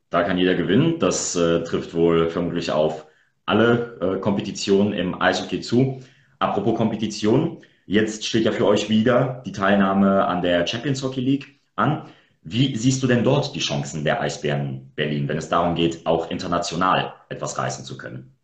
Da 0.09 0.23
kann 0.23 0.37
jeder 0.37 0.55
gewinnen. 0.55 0.97
Das 0.99 1.35
äh, 1.35 1.63
trifft 1.63 1.93
wohl 1.93 2.29
vermutlich 2.29 2.71
auf 2.71 3.07
alle 3.45 3.99
äh, 4.01 4.19
Kompetitionen 4.19 4.93
im 4.93 5.19
Eishockey 5.19 5.61
zu. 5.61 6.01
Apropos 6.39 6.75
Kompetition, 6.77 7.63
jetzt 7.89 8.27
steht 8.27 8.45
ja 8.45 8.51
für 8.51 8.67
euch 8.67 8.87
wieder 8.87 9.41
die 9.47 9.51
Teilnahme 9.51 10.25
an 10.25 10.43
der 10.43 10.67
Champions 10.67 11.01
Hockey 11.01 11.21
League 11.21 11.59
an. 11.75 12.07
Wie 12.43 12.75
siehst 12.75 13.01
du 13.01 13.07
denn 13.07 13.23
dort 13.23 13.55
die 13.55 13.59
Chancen 13.59 14.03
der 14.03 14.21
Eisbären 14.21 14.91
Berlin, 14.95 15.27
wenn 15.27 15.39
es 15.39 15.49
darum 15.49 15.73
geht, 15.73 16.05
auch 16.05 16.29
international 16.29 17.15
etwas 17.29 17.57
reißen 17.57 17.83
zu 17.83 17.97
können? 17.97 18.37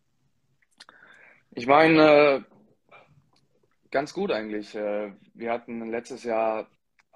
Ich 1.52 1.68
meine, 1.68 2.02
äh, 2.02 2.42
ganz 3.92 4.12
gut 4.12 4.32
eigentlich. 4.32 4.74
Äh, 4.74 5.12
wir 5.34 5.52
hatten 5.52 5.92
letztes 5.92 6.24
Jahr 6.24 6.66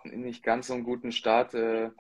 nicht 0.05 0.45
ganz 0.45 0.69
so 0.69 0.75
einen 0.75 0.85
guten 0.85 1.11
Start 1.11 1.53
äh, 1.55 1.91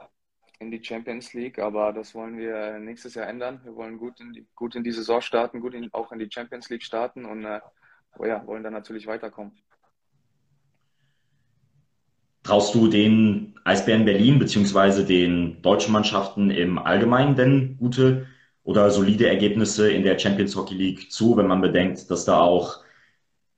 in 0.60 0.70
die 0.70 0.82
Champions 0.82 1.34
League, 1.34 1.58
aber 1.58 1.92
das 1.92 2.14
wollen 2.14 2.38
wir 2.38 2.78
nächstes 2.78 3.16
Jahr 3.16 3.26
ändern. 3.26 3.60
Wir 3.64 3.74
wollen 3.74 3.98
gut 3.98 4.20
in 4.20 4.32
die, 4.32 4.46
gut 4.54 4.76
in 4.76 4.84
die 4.84 4.92
Saison 4.92 5.20
starten, 5.20 5.60
gut 5.60 5.74
in, 5.74 5.92
auch 5.92 6.12
in 6.12 6.20
die 6.20 6.30
Champions 6.30 6.70
League 6.70 6.84
starten 6.84 7.24
und 7.24 7.44
oh 8.16 8.24
ja, 8.24 8.46
wollen 8.46 8.62
dann 8.62 8.72
natürlich 8.72 9.08
weiterkommen. 9.08 9.58
Traust 12.50 12.74
du 12.74 12.88
den 12.88 13.54
Eisbären 13.62 14.04
Berlin 14.04 14.40
beziehungsweise 14.40 15.04
den 15.04 15.62
deutschen 15.62 15.92
Mannschaften 15.92 16.50
im 16.50 16.80
Allgemeinen 16.80 17.36
denn 17.36 17.76
gute 17.78 18.26
oder 18.64 18.90
solide 18.90 19.28
Ergebnisse 19.28 19.88
in 19.88 20.02
der 20.02 20.18
Champions 20.18 20.56
Hockey 20.56 20.74
League 20.74 21.12
zu, 21.12 21.36
wenn 21.36 21.46
man 21.46 21.60
bedenkt, 21.60 22.10
dass 22.10 22.24
da 22.24 22.40
auch 22.40 22.78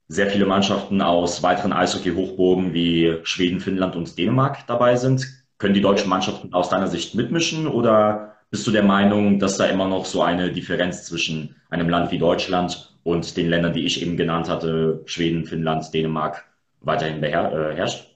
sehr 0.09 0.27
viele 0.29 0.45
Mannschaften 0.45 1.01
aus 1.01 1.41
weiteren 1.41 1.73
Eishockey-Hochburgen 1.73 2.75
wie 2.75 3.17
Schweden, 3.23 3.61
Finnland 3.61 3.95
und 3.95 4.15
Dänemark 4.15 4.67
dabei 4.67 4.95
sind. 4.95 5.25
Können 5.57 5.73
die 5.73 5.81
deutschen 5.81 6.09
Mannschaften 6.09 6.53
aus 6.53 6.69
deiner 6.69 6.85
Sicht 6.85 7.15
mitmischen 7.15 7.65
oder 7.65 8.35
bist 8.51 8.67
du 8.67 8.69
der 8.69 8.83
Meinung, 8.83 9.39
dass 9.39 9.57
da 9.57 9.65
immer 9.65 9.87
noch 9.87 10.05
so 10.05 10.21
eine 10.21 10.51
Differenz 10.51 11.05
zwischen 11.05 11.55
einem 11.71 11.89
Land 11.89 12.11
wie 12.11 12.19
Deutschland 12.19 12.95
und 13.01 13.37
den 13.37 13.49
Ländern, 13.49 13.73
die 13.73 13.87
ich 13.87 14.03
eben 14.03 14.17
genannt 14.17 14.47
hatte, 14.49 15.01
Schweden, 15.05 15.45
Finnland, 15.45 15.91
Dänemark, 15.91 16.45
weiterhin 16.81 17.21
beherrscht? 17.21 18.12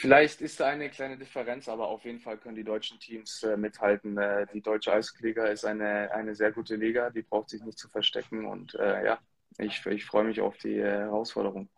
Vielleicht 0.00 0.40
ist 0.40 0.58
da 0.58 0.68
eine 0.68 0.88
kleine 0.88 1.18
Differenz, 1.18 1.68
aber 1.68 1.88
auf 1.88 2.06
jeden 2.06 2.20
Fall 2.20 2.38
können 2.38 2.54
die 2.56 2.64
deutschen 2.64 2.98
Teams 2.98 3.42
äh, 3.42 3.58
mithalten. 3.58 4.16
Äh, 4.16 4.46
die 4.54 4.62
deutsche 4.62 4.94
Eisliga 4.94 5.44
ist 5.44 5.66
eine, 5.66 6.10
eine 6.14 6.34
sehr 6.34 6.52
gute 6.52 6.76
Liga, 6.76 7.10
die 7.10 7.20
braucht 7.20 7.50
sich 7.50 7.62
nicht 7.62 7.78
zu 7.78 7.86
verstecken 7.86 8.46
und 8.46 8.74
äh, 8.76 9.04
ja, 9.04 9.18
ich, 9.58 9.84
ich 9.84 10.06
freue 10.06 10.24
mich 10.24 10.40
auf 10.40 10.56
die 10.56 10.78
äh, 10.78 11.00
Herausforderung. 11.00 11.68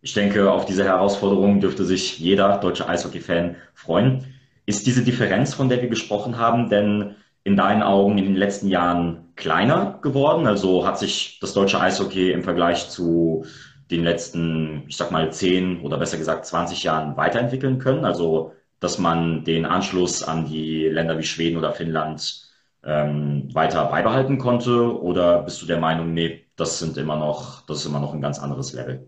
Ich 0.00 0.14
denke, 0.14 0.48
auf 0.48 0.64
diese 0.64 0.84
Herausforderung 0.84 1.58
dürfte 1.58 1.84
sich 1.84 2.20
jeder 2.20 2.58
deutsche 2.58 2.88
Eishockey-Fan 2.88 3.56
freuen. 3.74 4.32
Ist 4.66 4.86
diese 4.86 5.02
Differenz, 5.02 5.54
von 5.54 5.68
der 5.68 5.82
wir 5.82 5.88
gesprochen 5.88 6.38
haben, 6.38 6.68
denn 6.68 7.16
in 7.42 7.56
deinen 7.56 7.82
Augen 7.82 8.16
in 8.16 8.26
den 8.26 8.36
letzten 8.36 8.68
Jahren 8.68 9.32
kleiner 9.34 9.98
geworden? 10.02 10.46
Also 10.46 10.86
hat 10.86 11.00
sich 11.00 11.40
das 11.40 11.52
deutsche 11.52 11.80
Eishockey 11.80 12.30
im 12.30 12.44
Vergleich 12.44 12.90
zu 12.90 13.44
den 13.92 14.04
letzten, 14.04 14.84
ich 14.88 14.96
sag 14.96 15.10
mal, 15.12 15.32
zehn 15.32 15.82
oder 15.82 15.98
besser 15.98 16.18
gesagt 16.18 16.46
20 16.46 16.82
Jahren 16.84 17.16
weiterentwickeln 17.16 17.78
können? 17.78 18.04
Also, 18.04 18.54
dass 18.80 18.98
man 18.98 19.44
den 19.44 19.66
Anschluss 19.66 20.22
an 20.22 20.46
die 20.46 20.88
Länder 20.88 21.18
wie 21.18 21.22
Schweden 21.24 21.58
oder 21.58 21.72
Finnland 21.72 22.50
ähm, 22.84 23.48
weiter 23.54 23.86
beibehalten 23.86 24.38
konnte? 24.38 25.00
Oder 25.00 25.42
bist 25.42 25.62
du 25.62 25.66
der 25.66 25.78
Meinung, 25.78 26.14
nee, 26.14 26.46
das 26.56 26.78
sind 26.78 26.96
immer 26.96 27.16
noch, 27.16 27.64
das 27.66 27.78
ist 27.80 27.86
immer 27.86 28.00
noch 28.00 28.14
ein 28.14 28.20
ganz 28.22 28.38
anderes 28.40 28.72
Level? 28.72 29.06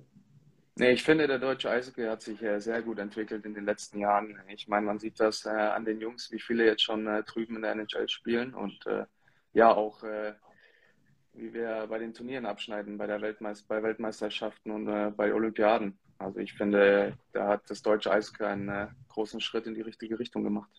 Nee, 0.77 0.91
ich 0.93 1.05
finde, 1.05 1.29
der 1.29 1.39
deutsche 1.39 1.71
Eishockey 1.71 2.05
hat 2.05 2.23
sich 2.23 2.43
äh, 2.43 2.59
sehr 2.61 2.83
gut 2.83 2.99
entwickelt 2.99 3.45
in 3.45 3.55
den 3.55 3.65
letzten 3.65 4.01
Jahren. 4.01 4.41
Ich 4.49 4.67
meine, 4.67 4.87
man 4.87 4.99
sieht 4.99 5.21
das 5.21 5.47
äh, 5.47 5.51
an 5.51 5.85
den 5.85 6.01
Jungs, 6.01 6.33
wie 6.33 6.41
viele 6.41 6.65
jetzt 6.67 6.83
schon 6.83 7.07
äh, 7.07 7.23
drüben 7.23 7.57
in 7.57 7.63
der 7.63 7.73
NHL 7.73 8.09
spielen 8.09 8.55
und 8.55 8.85
äh, 8.87 9.05
ja, 9.53 9.73
auch 9.73 10.03
äh, 10.03 10.35
wie 11.35 11.53
wir 11.53 11.87
bei 11.89 11.99
den 11.99 12.15
Turnieren 12.15 12.47
abschneiden, 12.47 12.99
bei, 12.99 13.07
der 13.07 13.21
Weltmeister 13.21 13.67
bei 13.69 13.83
Weltmeisterschaften 13.83 14.71
und 14.71 14.89
äh, 14.89 15.11
bei 15.17 15.33
Olympiaden. 15.33 15.99
Also 16.19 16.39
ich 16.39 16.55
finde, 16.55 17.15
da 17.33 17.49
hat 17.49 17.63
das 17.69 17.83
deutsche 17.83 18.11
Eishockey 18.11 18.45
einen 18.45 18.89
großen 19.09 19.41
Schritt 19.41 19.67
in 19.67 19.75
die 19.75 19.81
richtige 19.81 20.19
Richtung 20.19 20.45
gemacht. 20.45 20.71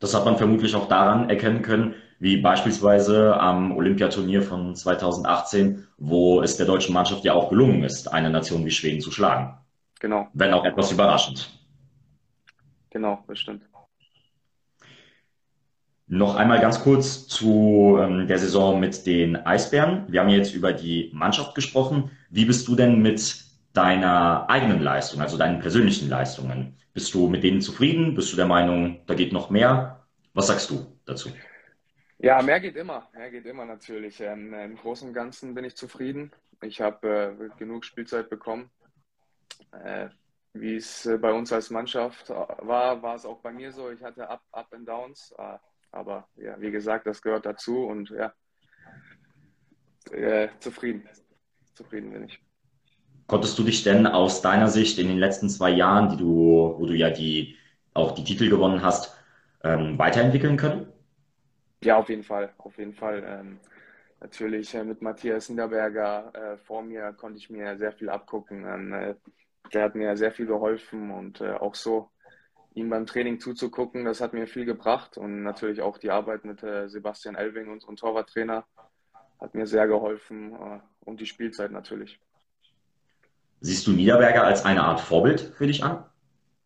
Das 0.00 0.14
hat 0.14 0.24
man 0.24 0.36
vermutlich 0.36 0.74
auch 0.76 0.86
daran 0.88 1.28
erkennen 1.28 1.62
können, 1.62 1.94
wie 2.20 2.36
beispielsweise 2.36 3.38
am 3.38 3.76
Olympiaturnier 3.76 4.42
von 4.42 4.76
2018, 4.76 5.88
wo 5.96 6.40
es 6.40 6.56
der 6.56 6.66
deutschen 6.66 6.94
Mannschaft 6.94 7.24
ja 7.24 7.32
auch 7.32 7.48
gelungen 7.48 7.82
ist, 7.82 8.06
eine 8.12 8.30
Nation 8.30 8.64
wie 8.64 8.70
Schweden 8.70 9.00
zu 9.00 9.10
schlagen. 9.10 9.58
Genau. 9.98 10.28
Wenn 10.34 10.52
auch 10.52 10.64
etwas 10.64 10.92
überraschend. 10.92 11.50
Genau, 12.90 13.24
bestimmt. 13.26 13.68
Noch 16.10 16.36
einmal 16.36 16.58
ganz 16.58 16.80
kurz 16.80 17.28
zu 17.28 17.98
ähm, 18.00 18.26
der 18.26 18.38
Saison 18.38 18.80
mit 18.80 19.04
den 19.04 19.36
Eisbären. 19.36 20.06
Wir 20.08 20.20
haben 20.20 20.30
jetzt 20.30 20.54
über 20.54 20.72
die 20.72 21.10
Mannschaft 21.12 21.54
gesprochen. 21.54 22.10
Wie 22.30 22.46
bist 22.46 22.66
du 22.66 22.74
denn 22.74 23.02
mit 23.02 23.44
deiner 23.74 24.48
eigenen 24.48 24.80
Leistung, 24.80 25.20
also 25.20 25.36
deinen 25.36 25.60
persönlichen 25.60 26.08
Leistungen? 26.08 26.78
Bist 26.94 27.12
du 27.12 27.28
mit 27.28 27.44
denen 27.44 27.60
zufrieden? 27.60 28.14
Bist 28.14 28.32
du 28.32 28.36
der 28.36 28.46
Meinung, 28.46 29.02
da 29.06 29.12
geht 29.12 29.34
noch 29.34 29.50
mehr? 29.50 30.06
Was 30.32 30.46
sagst 30.46 30.70
du 30.70 30.86
dazu? 31.04 31.28
Ja, 32.16 32.40
mehr 32.40 32.58
geht 32.60 32.76
immer. 32.76 33.06
Mehr 33.14 33.30
geht 33.30 33.44
immer 33.44 33.66
natürlich. 33.66 34.18
Ähm, 34.20 34.54
Im 34.54 34.76
Großen 34.76 35.08
und 35.08 35.14
Ganzen 35.14 35.54
bin 35.54 35.64
ich 35.64 35.76
zufrieden. 35.76 36.32
Ich 36.62 36.80
habe 36.80 37.38
äh, 37.38 37.58
genug 37.58 37.84
Spielzeit 37.84 38.30
bekommen. 38.30 38.70
Äh, 39.84 40.08
wie 40.54 40.76
es 40.76 41.04
äh, 41.04 41.18
bei 41.18 41.32
uns 41.32 41.52
als 41.52 41.68
Mannschaft 41.68 42.30
war, 42.30 43.02
war 43.02 43.14
es 43.14 43.26
auch 43.26 43.40
bei 43.40 43.52
mir 43.52 43.72
so. 43.72 43.90
Ich 43.90 44.02
hatte 44.02 44.26
Up, 44.28 44.40
Up 44.52 44.72
and 44.72 44.88
Downs. 44.88 45.34
Aber 45.98 46.28
ja, 46.36 46.60
wie 46.60 46.70
gesagt, 46.70 47.06
das 47.06 47.22
gehört 47.22 47.44
dazu 47.46 47.84
und 47.84 48.10
ja, 48.10 48.32
äh, 50.12 50.48
zufrieden. 50.60 51.08
Zufrieden 51.74 52.12
bin 52.12 52.24
ich. 52.24 52.40
Konntest 53.26 53.58
du 53.58 53.62
dich 53.62 53.84
denn 53.84 54.06
aus 54.06 54.40
deiner 54.40 54.68
Sicht 54.68 54.98
in 54.98 55.08
den 55.08 55.18
letzten 55.18 55.50
zwei 55.50 55.70
Jahren, 55.70 56.08
die 56.08 56.16
du, 56.16 56.74
wo 56.78 56.86
du 56.86 56.94
ja 56.94 57.10
die, 57.10 57.56
auch 57.92 58.12
die 58.12 58.24
Titel 58.24 58.48
gewonnen 58.48 58.82
hast, 58.82 59.14
ähm, 59.62 59.98
weiterentwickeln 59.98 60.56
können? 60.56 60.86
Ja, 61.82 61.96
auf 61.98 62.08
jeden 62.08 62.24
Fall, 62.24 62.52
auf 62.58 62.76
jeden 62.78 62.94
Fall. 62.94 63.22
Ähm, 63.26 63.60
natürlich 64.20 64.74
äh, 64.74 64.84
mit 64.84 65.02
Matthias 65.02 65.48
Niederberger 65.48 66.32
äh, 66.34 66.56
vor 66.58 66.82
mir 66.82 67.12
konnte 67.12 67.38
ich 67.38 67.50
mir 67.50 67.76
sehr 67.78 67.92
viel 67.92 68.08
abgucken. 68.10 68.64
Ähm, 68.66 68.92
äh, 68.92 69.14
der 69.72 69.84
hat 69.84 69.94
mir 69.94 70.16
sehr 70.16 70.32
viel 70.32 70.46
geholfen 70.46 71.10
und 71.10 71.40
äh, 71.40 71.52
auch 71.52 71.74
so 71.74 72.10
ihm 72.78 72.90
beim 72.90 73.06
Training 73.06 73.40
zuzugucken, 73.40 74.04
das 74.04 74.20
hat 74.20 74.32
mir 74.32 74.46
viel 74.46 74.64
gebracht 74.64 75.18
und 75.18 75.42
natürlich 75.42 75.80
auch 75.80 75.98
die 75.98 76.10
Arbeit 76.10 76.44
mit 76.44 76.62
äh, 76.62 76.88
Sebastian 76.88 77.34
Elving, 77.34 77.68
unserem 77.68 77.96
Torwarttrainer, 77.96 78.64
hat 79.40 79.54
mir 79.54 79.66
sehr 79.66 79.86
geholfen 79.86 80.52
äh, 80.54 80.80
und 81.00 81.20
die 81.20 81.26
Spielzeit 81.26 81.70
natürlich. 81.70 82.20
Siehst 83.60 83.86
du 83.86 83.92
Niederberger 83.92 84.44
als 84.44 84.64
eine 84.64 84.84
Art 84.84 85.00
Vorbild 85.00 85.40
für 85.40 85.66
dich 85.66 85.82
an? 85.82 86.04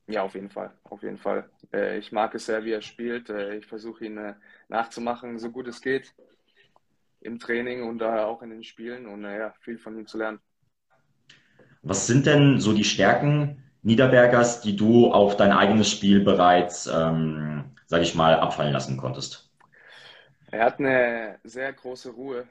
Ja, 0.07 0.23
auf 0.23 0.35
jeden 0.35 0.51
Fall, 0.51 0.71
auf 0.85 1.03
jeden 1.03 1.19
Fall. 1.19 1.49
Äh, 1.73 1.99
ich 1.99 2.13
mag 2.13 2.35
es 2.35 2.47
sehr, 2.47 2.65
wie 2.65 2.73
er 2.73 2.83
spielt. 2.83 3.31
Ich 3.31 3.67
versuche 3.67 4.05
ihn 4.05 4.35
nachzumachen, 4.69 5.39
so 5.39 5.51
gut 5.51 5.69
es 5.69 5.81
geht 5.81 6.15
im 7.21 7.39
Training 7.39 7.85
und 7.85 8.03
auch 8.03 8.43
in 8.43 8.51
den 8.51 8.65
Spielen 8.65 9.07
und 9.07 9.23
ja, 9.23 9.55
viel 9.61 9.79
von 9.79 9.97
ihm 9.97 10.09
zu 10.09 10.19
lernen. 10.19 10.41
Was 11.83 12.07
sind 12.07 12.27
denn 12.27 12.59
so 12.59 12.73
die 12.73 12.85
Stärken 12.85 13.62
Niederbergers, 13.83 14.61
die 14.61 14.77
du 14.77 15.13
auf 15.13 15.37
dein 15.37 15.53
eigenes 15.53 15.91
Spiel 15.91 16.21
bereits, 16.21 16.87
ähm, 16.87 17.65
sage 17.87 18.05
ich 18.05 18.15
mal, 18.15 18.35
abfallen 18.37 18.73
lassen 18.73 18.97
konntest? 18.97 19.51
Er 20.51 20.65
hat 20.65 20.79
eine 20.79 21.39
sehr 21.45 21.73
große 21.73 22.11
Ruhe 22.11 22.47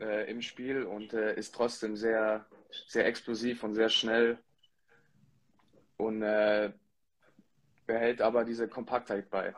äh, 0.00 0.30
im 0.30 0.42
Spiel 0.42 0.84
und 0.84 1.12
äh, 1.12 1.34
ist 1.34 1.54
trotzdem 1.54 1.96
sehr, 1.96 2.46
sehr 2.88 3.06
explosiv 3.06 3.62
und 3.62 3.74
sehr 3.74 3.88
schnell 3.90 4.38
und 5.98 6.22
äh, 6.22 6.72
behält 7.86 8.20
aber 8.20 8.44
diese 8.44 8.68
Kompaktheit 8.68 9.30
bei. 9.30 9.54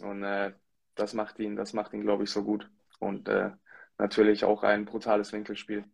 Und 0.00 0.24
äh, 0.24 0.52
das 0.94 1.14
macht 1.14 1.38
ihn, 1.38 1.56
das 1.56 1.72
macht 1.72 1.92
ihn, 1.92 2.02
glaube 2.02 2.24
ich, 2.24 2.30
so 2.30 2.42
gut. 2.44 2.68
Und 2.98 3.28
äh, 3.28 3.50
natürlich 3.98 4.44
auch 4.44 4.62
ein 4.62 4.84
brutales 4.84 5.32
Winkelspiel. 5.32 5.84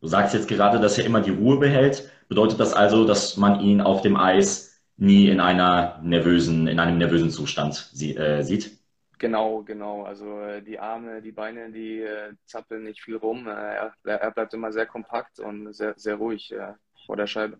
Du 0.00 0.06
sagst 0.06 0.34
jetzt 0.34 0.48
gerade, 0.48 0.80
dass 0.80 0.98
er 0.98 1.04
immer 1.04 1.20
die 1.20 1.30
Ruhe 1.30 1.58
behält. 1.58 2.10
Bedeutet 2.28 2.58
das 2.58 2.72
also, 2.72 3.06
dass 3.06 3.36
man 3.36 3.60
ihn 3.60 3.80
auf 3.80 4.00
dem 4.00 4.16
Eis 4.16 4.80
nie 4.96 5.28
in 5.28 5.40
einer 5.40 6.00
nervösen, 6.02 6.68
in 6.68 6.78
einem 6.78 6.98
nervösen 6.98 7.30
Zustand 7.30 7.90
sie, 7.92 8.16
äh, 8.16 8.42
sieht? 8.42 8.78
Genau, 9.18 9.62
genau. 9.62 10.04
Also 10.04 10.40
äh, 10.40 10.62
die 10.62 10.78
Arme, 10.78 11.20
die 11.20 11.32
Beine, 11.32 11.70
die 11.70 12.00
äh, 12.00 12.32
zappeln 12.46 12.84
nicht 12.84 13.02
viel 13.02 13.16
rum. 13.16 13.46
Äh, 13.46 13.50
er, 13.50 13.92
er, 14.04 14.30
bleibt 14.30 14.54
immer 14.54 14.72
sehr 14.72 14.86
kompakt 14.86 15.38
und 15.38 15.74
sehr, 15.74 15.94
sehr 15.96 16.14
ruhig 16.14 16.52
äh, 16.52 16.72
vor 17.04 17.16
der 17.16 17.26
Scheibe. 17.26 17.58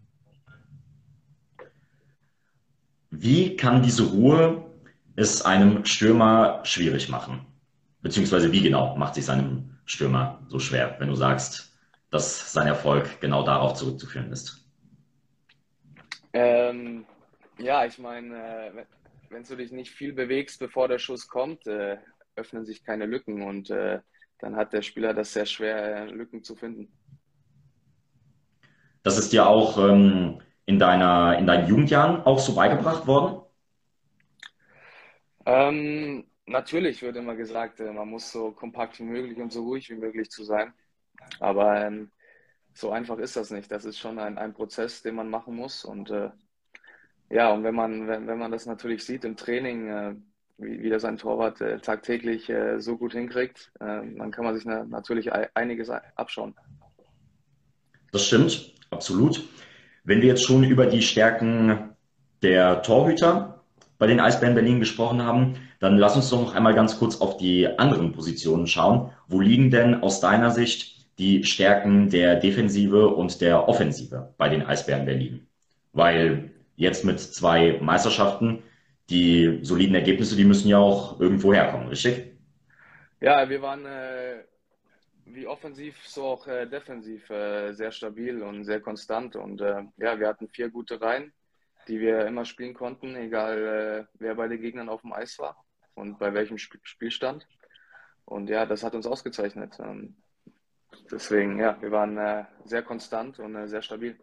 Wie 3.10 3.56
kann 3.56 3.82
diese 3.82 4.04
Ruhe 4.04 4.64
es 5.16 5.44
einem 5.44 5.84
Stürmer 5.84 6.60
schwierig 6.62 7.10
machen? 7.10 7.44
Beziehungsweise 8.00 8.52
wie 8.52 8.62
genau 8.62 8.96
macht 8.96 9.16
sich 9.16 9.26
seinem 9.26 9.76
Stürmer 9.84 10.40
so 10.48 10.58
schwer, 10.58 10.96
wenn 10.98 11.08
du 11.08 11.14
sagst, 11.14 11.69
dass 12.10 12.52
sein 12.52 12.66
Erfolg 12.66 13.20
genau 13.20 13.44
darauf 13.44 13.74
zurückzuführen 13.74 14.32
ist? 14.32 14.66
Ähm, 16.32 17.04
ja, 17.58 17.84
ich 17.84 17.98
meine, 17.98 18.36
äh, 18.36 18.86
wenn 19.30 19.44
du 19.44 19.56
dich 19.56 19.72
nicht 19.72 19.90
viel 19.90 20.12
bewegst, 20.12 20.58
bevor 20.58 20.88
der 20.88 20.98
Schuss 20.98 21.28
kommt, 21.28 21.66
äh, 21.66 21.98
öffnen 22.36 22.64
sich 22.64 22.84
keine 22.84 23.06
Lücken 23.06 23.42
und 23.42 23.70
äh, 23.70 24.00
dann 24.38 24.56
hat 24.56 24.72
der 24.72 24.82
Spieler 24.82 25.14
das 25.14 25.32
sehr 25.32 25.46
schwer, 25.46 25.96
äh, 25.96 26.10
Lücken 26.10 26.42
zu 26.42 26.56
finden. 26.56 26.92
Das 29.02 29.18
ist 29.18 29.32
dir 29.32 29.46
auch 29.46 29.78
ähm, 29.78 30.40
in, 30.66 30.78
deiner, 30.78 31.36
in 31.38 31.46
deinen 31.46 31.68
Jugendjahren 31.68 32.22
auch 32.22 32.38
so 32.38 32.54
beigebracht 32.54 33.06
worden? 33.06 33.42
Ähm, 35.46 36.24
natürlich 36.46 37.02
wird 37.02 37.16
immer 37.16 37.34
gesagt, 37.34 37.80
äh, 37.80 37.92
man 37.92 38.08
muss 38.08 38.30
so 38.30 38.52
kompakt 38.52 38.98
wie 39.00 39.04
möglich 39.04 39.38
und 39.38 39.52
so 39.52 39.62
ruhig 39.62 39.90
wie 39.90 39.96
möglich 39.96 40.30
zu 40.30 40.44
sein. 40.44 40.72
Aber 41.38 41.80
ähm, 41.80 42.10
so 42.74 42.90
einfach 42.90 43.18
ist 43.18 43.36
das 43.36 43.50
nicht. 43.50 43.70
Das 43.70 43.84
ist 43.84 43.98
schon 43.98 44.18
ein, 44.18 44.38
ein 44.38 44.52
Prozess, 44.52 45.02
den 45.02 45.14
man 45.14 45.28
machen 45.28 45.54
muss. 45.54 45.84
Und 45.84 46.10
äh, 46.10 46.30
ja, 47.30 47.52
und 47.52 47.64
wenn 47.64 47.74
man, 47.74 48.08
wenn, 48.08 48.26
wenn 48.26 48.38
man 48.38 48.50
das 48.50 48.66
natürlich 48.66 49.04
sieht 49.04 49.24
im 49.24 49.36
Training, 49.36 49.88
äh, 49.88 50.14
wie, 50.58 50.82
wie 50.82 50.90
das 50.90 51.04
ein 51.04 51.16
Torwart 51.16 51.60
äh, 51.60 51.78
tagtäglich 51.78 52.48
äh, 52.48 52.80
so 52.80 52.96
gut 52.96 53.12
hinkriegt, 53.12 53.70
äh, 53.80 53.84
dann 54.16 54.30
kann 54.30 54.44
man 54.44 54.54
sich 54.54 54.64
na, 54.64 54.84
natürlich 54.84 55.32
einiges 55.32 55.90
abschauen. 56.16 56.54
Das 58.12 58.26
stimmt, 58.26 58.74
absolut. 58.90 59.42
Wenn 60.04 60.20
wir 60.20 60.28
jetzt 60.28 60.44
schon 60.44 60.64
über 60.64 60.86
die 60.86 61.02
Stärken 61.02 61.90
der 62.42 62.82
Torhüter 62.82 63.62
bei 63.98 64.06
den 64.06 64.18
Eisbären 64.18 64.54
Berlin 64.54 64.80
gesprochen 64.80 65.22
haben, 65.22 65.56
dann 65.78 65.98
lass 65.98 66.16
uns 66.16 66.30
doch 66.30 66.40
noch 66.40 66.54
einmal 66.54 66.74
ganz 66.74 66.98
kurz 66.98 67.20
auf 67.20 67.36
die 67.36 67.66
anderen 67.78 68.12
Positionen 68.12 68.66
schauen. 68.66 69.12
Wo 69.28 69.40
liegen 69.40 69.70
denn 69.70 70.02
aus 70.02 70.20
deiner 70.20 70.50
Sicht 70.50 70.99
die 71.20 71.44
Stärken 71.44 72.08
der 72.10 72.36
Defensive 72.36 73.08
und 73.08 73.40
der 73.40 73.68
Offensive 73.68 74.34
bei 74.38 74.48
den 74.48 74.62
Eisbären 74.62 75.04
Berlin? 75.04 75.46
Weil 75.92 76.50
jetzt 76.76 77.04
mit 77.04 77.20
zwei 77.20 77.78
Meisterschaften, 77.80 78.62
die 79.10 79.60
soliden 79.62 79.94
Ergebnisse, 79.94 80.36
die 80.36 80.44
müssen 80.44 80.68
ja 80.68 80.78
auch 80.78 81.20
irgendwo 81.20 81.52
herkommen, 81.52 81.88
richtig? 81.88 82.32
Ja, 83.20 83.48
wir 83.50 83.60
waren 83.60 83.84
äh, 83.84 84.44
wie 85.26 85.46
offensiv, 85.46 85.94
so 86.06 86.24
auch 86.24 86.46
äh, 86.46 86.66
defensiv 86.66 87.28
äh, 87.28 87.72
sehr 87.72 87.92
stabil 87.92 88.42
und 88.42 88.64
sehr 88.64 88.80
konstant. 88.80 89.36
Und 89.36 89.60
äh, 89.60 89.82
ja, 89.98 90.18
wir 90.18 90.26
hatten 90.26 90.48
vier 90.48 90.70
gute 90.70 91.00
Reihen, 91.00 91.32
die 91.86 92.00
wir 92.00 92.26
immer 92.26 92.46
spielen 92.46 92.72
konnten, 92.72 93.14
egal 93.16 93.58
äh, 93.58 94.18
wer 94.18 94.34
bei 94.34 94.48
den 94.48 94.60
Gegnern 94.60 94.88
auf 94.88 95.02
dem 95.02 95.12
Eis 95.12 95.38
war 95.38 95.62
und 95.94 96.18
bei 96.18 96.32
welchem 96.32 96.56
Sp 96.56 96.80
Spielstand. 96.82 97.46
Und 98.24 98.48
ja, 98.48 98.64
das 98.64 98.82
hat 98.82 98.94
uns 98.94 99.06
ausgezeichnet. 99.06 99.76
Ähm, 99.80 100.16
deswegen, 101.10 101.58
ja, 101.58 101.76
wir 101.80 101.90
waren 101.90 102.16
äh, 102.16 102.44
sehr 102.64 102.82
konstant 102.82 103.38
und 103.38 103.68
sehr 103.68 103.82
stabil. 103.82 104.16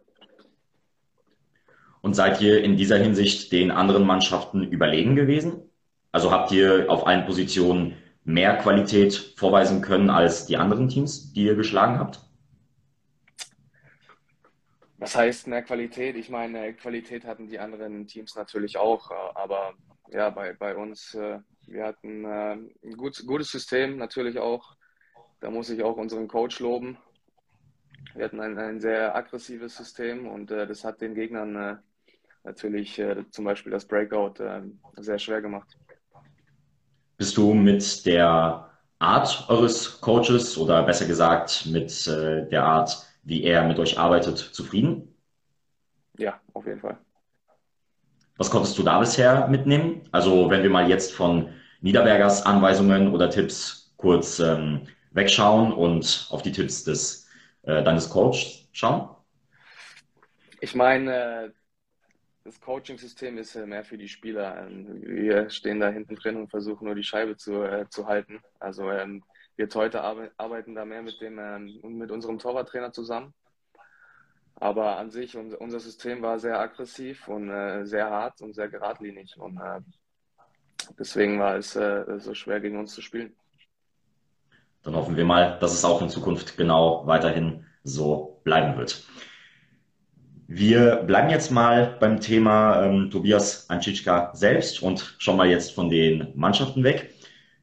Und 2.00 2.14
seid 2.14 2.40
ihr 2.40 2.62
in 2.62 2.76
dieser 2.76 2.98
Hinsicht 2.98 3.52
den 3.52 3.70
anderen 3.70 4.06
Mannschaften 4.06 4.62
überlegen 4.62 5.16
gewesen? 5.16 5.62
Also 6.12 6.30
habt 6.30 6.52
ihr 6.52 6.86
auf 6.88 7.06
allen 7.06 7.26
Positionen 7.26 7.96
mehr 8.24 8.56
Qualität 8.58 9.14
vorweisen 9.36 9.82
können 9.82 10.10
als 10.10 10.46
die 10.46 10.56
anderen 10.56 10.88
Teams, 10.88 11.32
die 11.32 11.44
ihr 11.44 11.54
geschlagen 11.54 11.98
habt? 11.98 12.20
Was 14.98 15.16
heißt 15.16 15.46
mehr 15.46 15.62
Qualität? 15.62 16.16
Ich 16.16 16.28
meine, 16.28 16.74
Qualität 16.74 17.24
hatten 17.24 17.46
die 17.46 17.58
anderen 17.58 18.06
Teams 18.06 18.34
natürlich 18.34 18.76
auch, 18.76 19.10
aber 19.34 19.74
ja, 20.10 20.30
bei, 20.30 20.54
bei 20.54 20.74
uns, 20.74 21.14
äh, 21.14 21.38
wir 21.66 21.84
hatten 21.84 22.24
äh, 22.24 22.56
ein 22.84 22.96
gut, 22.96 23.22
gutes 23.26 23.50
System 23.50 23.96
natürlich 23.96 24.38
auch. 24.38 24.77
Da 25.40 25.50
muss 25.50 25.70
ich 25.70 25.82
auch 25.82 25.96
unseren 25.96 26.28
Coach 26.28 26.60
loben. 26.60 26.98
Wir 28.14 28.24
hatten 28.24 28.40
ein, 28.40 28.58
ein 28.58 28.80
sehr 28.80 29.14
aggressives 29.14 29.76
System 29.76 30.26
und 30.26 30.50
äh, 30.50 30.66
das 30.66 30.84
hat 30.84 31.00
den 31.00 31.14
Gegnern 31.14 31.80
natürlich 32.44 32.98
äh, 32.98 33.24
zum 33.30 33.44
Beispiel 33.44 33.72
das 33.72 33.84
Breakout 33.84 34.42
äh, 34.42 34.62
sehr 34.96 35.18
schwer 35.18 35.40
gemacht. 35.40 35.76
Bist 37.16 37.36
du 37.36 37.52
mit 37.54 38.06
der 38.06 38.70
Art 38.98 39.44
eures 39.48 40.00
Coaches 40.00 40.56
oder 40.56 40.82
besser 40.82 41.06
gesagt 41.06 41.66
mit 41.66 42.06
äh, 42.06 42.48
der 42.48 42.64
Art, 42.64 43.06
wie 43.22 43.44
er 43.44 43.66
mit 43.66 43.78
euch 43.78 43.98
arbeitet, 43.98 44.38
zufrieden? 44.38 45.14
Ja, 46.16 46.40
auf 46.54 46.66
jeden 46.66 46.80
Fall. 46.80 46.98
Was 48.36 48.50
konntest 48.50 48.78
du 48.78 48.82
da 48.82 48.98
bisher 48.98 49.48
mitnehmen? 49.48 50.02
Also 50.12 50.48
wenn 50.48 50.62
wir 50.62 50.70
mal 50.70 50.88
jetzt 50.88 51.12
von 51.12 51.50
Niederbergers 51.80 52.46
Anweisungen 52.46 53.12
oder 53.12 53.30
Tipps 53.30 53.92
kurz 53.96 54.38
ähm, 54.38 54.86
wegschauen 55.18 55.72
und 55.72 56.28
auf 56.30 56.42
die 56.42 56.52
Tipps 56.52 56.84
des, 56.84 57.28
äh, 57.62 57.82
deines 57.82 58.08
Coaches 58.08 58.68
schauen? 58.72 59.10
Ich 60.60 60.74
meine, 60.74 61.52
das 62.44 62.60
Coaching-System 62.60 63.36
ist 63.36 63.54
mehr 63.54 63.84
für 63.84 63.98
die 63.98 64.08
Spieler. 64.08 64.66
Ähm, 64.66 65.02
wir 65.02 65.50
stehen 65.50 65.80
da 65.80 65.90
hinten 65.90 66.16
drin 66.16 66.36
und 66.36 66.48
versuchen 66.48 66.86
nur 66.86 66.94
die 66.94 67.04
Scheibe 67.04 67.36
zu, 67.36 67.62
äh, 67.62 67.86
zu 67.90 68.06
halten. 68.06 68.40
Also 68.58 68.90
ähm, 68.90 69.22
wir 69.56 69.68
heute 69.74 70.02
arbeiten 70.02 70.74
da 70.74 70.84
mehr 70.84 71.02
mit 71.02 71.20
dem 71.20 71.38
ähm, 71.38 71.80
mit 71.82 72.10
unserem 72.10 72.38
Torwarttrainer 72.38 72.92
zusammen. 72.92 73.34
Aber 74.54 74.96
an 74.96 75.10
sich, 75.10 75.36
unser 75.36 75.78
System 75.78 76.22
war 76.22 76.38
sehr 76.38 76.58
aggressiv 76.58 77.28
und 77.28 77.50
äh, 77.50 77.84
sehr 77.84 78.08
hart 78.08 78.40
und 78.40 78.54
sehr 78.54 78.68
geradlinig. 78.68 79.36
Und 79.38 79.58
äh, 79.58 79.80
deswegen 80.98 81.38
war 81.38 81.56
es 81.56 81.76
äh, 81.76 82.18
so 82.18 82.34
schwer 82.34 82.60
gegen 82.60 82.78
uns 82.78 82.94
zu 82.94 83.02
spielen. 83.02 83.36
Dann 84.88 84.96
hoffen 84.96 85.18
wir 85.18 85.26
mal, 85.26 85.58
dass 85.60 85.74
es 85.74 85.84
auch 85.84 86.00
in 86.00 86.08
Zukunft 86.08 86.56
genau 86.56 87.02
weiterhin 87.04 87.66
so 87.84 88.40
bleiben 88.42 88.78
wird. 88.78 89.04
Wir 90.46 91.02
bleiben 91.06 91.28
jetzt 91.28 91.50
mal 91.50 91.98
beim 92.00 92.20
Thema 92.20 92.86
ähm, 92.86 93.10
Tobias 93.10 93.68
Anschitschka 93.68 94.30
selbst 94.32 94.82
und 94.82 95.14
schauen 95.18 95.36
mal 95.36 95.50
jetzt 95.50 95.74
von 95.74 95.90
den 95.90 96.28
Mannschaften 96.34 96.84
weg. 96.84 97.10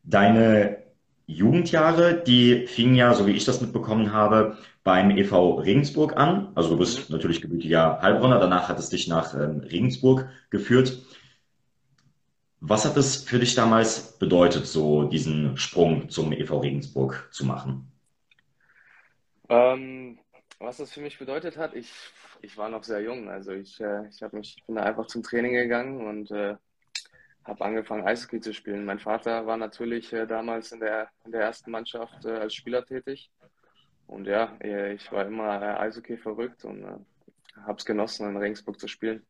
Deine 0.03 0.83
Jugendjahre, 1.25 2.13
die 2.13 2.67
fingen 2.67 2.93
ja, 2.93 3.15
so 3.15 3.25
wie 3.25 3.31
ich 3.31 3.43
das 3.43 3.59
mitbekommen 3.59 4.13
habe, 4.13 4.57
beim 4.83 5.09
EV 5.09 5.61
Regensburg 5.63 6.15
an. 6.15 6.49
Also 6.53 6.69
du 6.69 6.77
bist 6.77 7.09
mhm. 7.09 7.15
natürlich 7.15 7.41
gebürtiger 7.41 8.03
Heilbronner, 8.03 8.37
danach 8.37 8.69
hat 8.69 8.77
es 8.77 8.89
dich 8.89 9.07
nach 9.07 9.33
ähm, 9.33 9.61
Regensburg 9.61 10.27
geführt. 10.51 10.99
Was 12.67 12.85
hat 12.85 12.97
es 12.97 13.23
für 13.23 13.39
dich 13.39 13.55
damals 13.55 14.17
bedeutet, 14.17 14.65
so 14.65 15.03
diesen 15.03 15.57
Sprung 15.57 16.09
zum 16.09 16.31
EV 16.31 16.59
Regensburg 16.59 17.29
zu 17.31 17.45
machen? 17.45 17.91
Ähm, 19.49 20.17
was 20.59 20.77
das 20.77 20.91
für 20.91 21.01
mich 21.01 21.19
bedeutet 21.19 21.57
hat, 21.57 21.75
ich 21.75 21.91
ich 22.45 22.57
war 22.57 22.69
noch 22.69 22.83
sehr 22.83 23.01
jung. 23.01 23.29
Also 23.29 23.51
ich, 23.51 23.79
äh, 23.81 24.07
ich, 24.07 24.21
mich, 24.31 24.55
ich 24.57 24.65
bin 24.65 24.75
da 24.75 24.83
einfach 24.83 25.07
zum 25.07 25.23
Training 25.23 25.53
gegangen 25.53 26.05
und 26.07 26.31
äh, 26.31 26.55
habe 27.43 27.65
angefangen, 27.65 28.05
Eishockey 28.07 28.39
zu 28.39 28.53
spielen. 28.53 28.85
Mein 28.85 28.99
Vater 28.99 29.45
war 29.45 29.57
natürlich 29.57 30.13
äh, 30.13 30.25
damals 30.25 30.71
in 30.71 30.79
der, 30.79 31.09
in 31.25 31.31
der 31.31 31.41
ersten 31.41 31.71
Mannschaft 31.71 32.25
äh, 32.25 32.31
als 32.31 32.53
Spieler 32.53 32.85
tätig. 32.85 33.31
Und 34.07 34.27
ja, 34.27 34.55
ich 34.61 35.11
war 35.11 35.25
immer 35.25 35.61
äh, 35.61 35.79
Eishockey 35.79 36.17
verrückt 36.17 36.63
und 36.63 36.83
äh, 36.83 36.97
habe 37.61 37.77
es 37.77 37.85
genossen, 37.85 38.29
in 38.29 38.37
Regensburg 38.37 38.79
zu 38.79 38.87
spielen. 38.87 39.25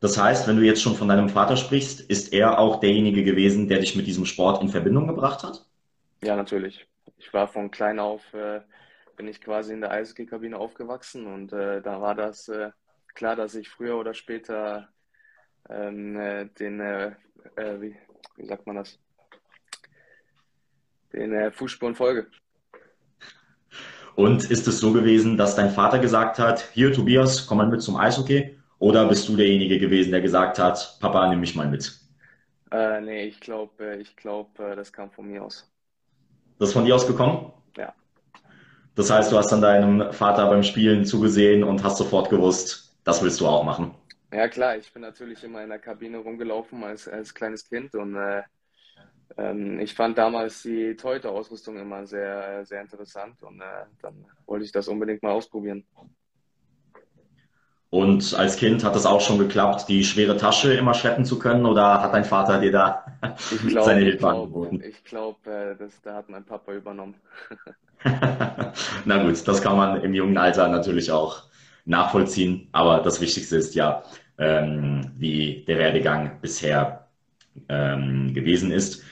Das 0.00 0.18
heißt, 0.18 0.46
wenn 0.46 0.56
du 0.56 0.62
jetzt 0.62 0.82
schon 0.82 0.94
von 0.94 1.08
deinem 1.08 1.28
Vater 1.28 1.56
sprichst, 1.56 2.00
ist 2.00 2.32
er 2.32 2.58
auch 2.58 2.80
derjenige 2.80 3.24
gewesen, 3.24 3.68
der 3.68 3.78
dich 3.78 3.96
mit 3.96 4.06
diesem 4.06 4.26
Sport 4.26 4.62
in 4.62 4.68
Verbindung 4.68 5.06
gebracht 5.06 5.42
hat? 5.42 5.64
Ja, 6.22 6.36
natürlich. 6.36 6.86
Ich 7.18 7.32
war 7.32 7.48
von 7.48 7.70
klein 7.70 7.98
auf, 7.98 8.34
äh, 8.34 8.60
bin 9.16 9.28
ich 9.28 9.40
quasi 9.40 9.72
in 9.72 9.80
der 9.80 9.90
Eishockey-Kabine 9.90 10.58
aufgewachsen 10.58 11.26
und 11.26 11.52
äh, 11.52 11.80
da 11.80 12.00
war 12.00 12.14
das 12.14 12.48
äh, 12.48 12.70
klar, 13.14 13.36
dass 13.36 13.54
ich 13.54 13.68
früher 13.68 13.96
oder 13.96 14.12
später 14.12 14.88
ähm, 15.68 16.18
äh, 16.18 16.46
den, 16.46 16.80
äh, 16.80 17.12
äh, 17.56 17.80
wie, 17.80 17.96
wie 18.36 18.46
sagt 18.46 18.66
man 18.66 18.76
das, 18.76 18.98
den 21.12 21.52
Fußspuren 21.52 21.94
folge. 21.94 22.26
Und 24.14 24.50
ist 24.50 24.66
es 24.66 24.80
so 24.80 24.92
gewesen, 24.92 25.36
dass 25.36 25.56
dein 25.56 25.70
Vater 25.70 25.98
gesagt 25.98 26.38
hat, 26.38 26.70
hier 26.72 26.92
Tobias, 26.92 27.46
komm 27.46 27.58
mal 27.58 27.68
mit 27.68 27.82
zum 27.82 27.96
Eishockey? 27.96 28.55
Oder 28.78 29.08
bist 29.08 29.28
du 29.28 29.36
derjenige 29.36 29.78
gewesen, 29.78 30.10
der 30.10 30.20
gesagt 30.20 30.58
hat, 30.58 30.98
Papa, 31.00 31.28
nimm 31.28 31.40
mich 31.40 31.54
mal 31.54 31.68
mit? 31.68 31.98
Äh, 32.70 33.00
nee, 33.00 33.24
ich 33.24 33.40
glaube, 33.40 33.92
äh, 33.92 34.00
ich 34.00 34.16
glaub, 34.16 34.58
äh, 34.58 34.76
das 34.76 34.92
kam 34.92 35.10
von 35.10 35.26
mir 35.26 35.44
aus. 35.44 35.70
Das 36.58 36.68
ist 36.68 36.72
von 36.74 36.84
dir 36.84 36.94
aus 36.94 37.06
gekommen? 37.06 37.52
Ja. 37.76 37.94
Das 38.94 39.10
heißt, 39.10 39.30
du 39.30 39.38
hast 39.38 39.50
dann 39.52 39.60
deinem 39.60 40.12
Vater 40.12 40.48
beim 40.48 40.62
Spielen 40.62 41.04
zugesehen 41.04 41.64
und 41.64 41.82
hast 41.84 41.98
sofort 41.98 42.30
gewusst, 42.30 42.96
das 43.04 43.22
willst 43.22 43.40
du 43.40 43.46
auch 43.46 43.62
machen. 43.64 43.94
Ja, 44.32 44.48
klar, 44.48 44.76
ich 44.76 44.92
bin 44.92 45.02
natürlich 45.02 45.42
immer 45.44 45.62
in 45.62 45.68
der 45.68 45.78
Kabine 45.78 46.18
rumgelaufen 46.18 46.82
als, 46.82 47.06
als 47.08 47.32
kleines 47.32 47.68
Kind 47.68 47.94
und 47.94 48.16
äh, 48.16 48.42
ähm, 49.36 49.78
ich 49.80 49.94
fand 49.94 50.18
damals 50.18 50.62
die 50.62 50.96
Torhüter-Ausrüstung 50.96 51.78
immer 51.78 52.06
sehr, 52.06 52.64
sehr 52.64 52.80
interessant 52.80 53.42
und 53.42 53.60
äh, 53.60 53.84
dann 54.02 54.24
wollte 54.46 54.64
ich 54.64 54.72
das 54.72 54.88
unbedingt 54.88 55.22
mal 55.22 55.32
ausprobieren. 55.32 55.86
Und 57.90 58.34
als 58.34 58.56
Kind 58.56 58.84
hat 58.84 58.96
es 58.96 59.06
auch 59.06 59.20
schon 59.20 59.38
geklappt, 59.38 59.88
die 59.88 60.04
schwere 60.04 60.36
Tasche 60.36 60.74
immer 60.74 60.92
schleppen 60.92 61.24
zu 61.24 61.38
können 61.38 61.66
oder 61.66 62.02
hat 62.02 62.12
dein 62.12 62.24
Vater 62.24 62.58
dir 62.58 62.72
da 62.72 63.04
glaub, 63.68 63.84
seine 63.84 64.00
Hilfe 64.00 64.28
angeboten? 64.28 64.82
Ich 64.84 65.04
glaube, 65.04 65.76
äh, 65.78 65.88
da 66.02 66.14
hat 66.14 66.28
mein 66.28 66.44
Papa 66.44 66.72
übernommen. 66.72 67.14
Na 69.04 69.22
gut, 69.22 69.46
das 69.46 69.62
kann 69.62 69.76
man 69.76 70.02
im 70.02 70.14
jungen 70.14 70.36
Alter 70.36 70.68
natürlich 70.68 71.10
auch 71.10 71.44
nachvollziehen, 71.84 72.68
aber 72.72 73.00
das 73.00 73.20
Wichtigste 73.20 73.56
ist 73.56 73.74
ja, 73.74 74.02
ähm, 74.38 75.12
wie 75.16 75.64
der 75.66 75.78
Werdegang 75.78 76.40
bisher 76.40 77.06
ähm, 77.68 78.34
gewesen 78.34 78.72
ist. 78.72 79.02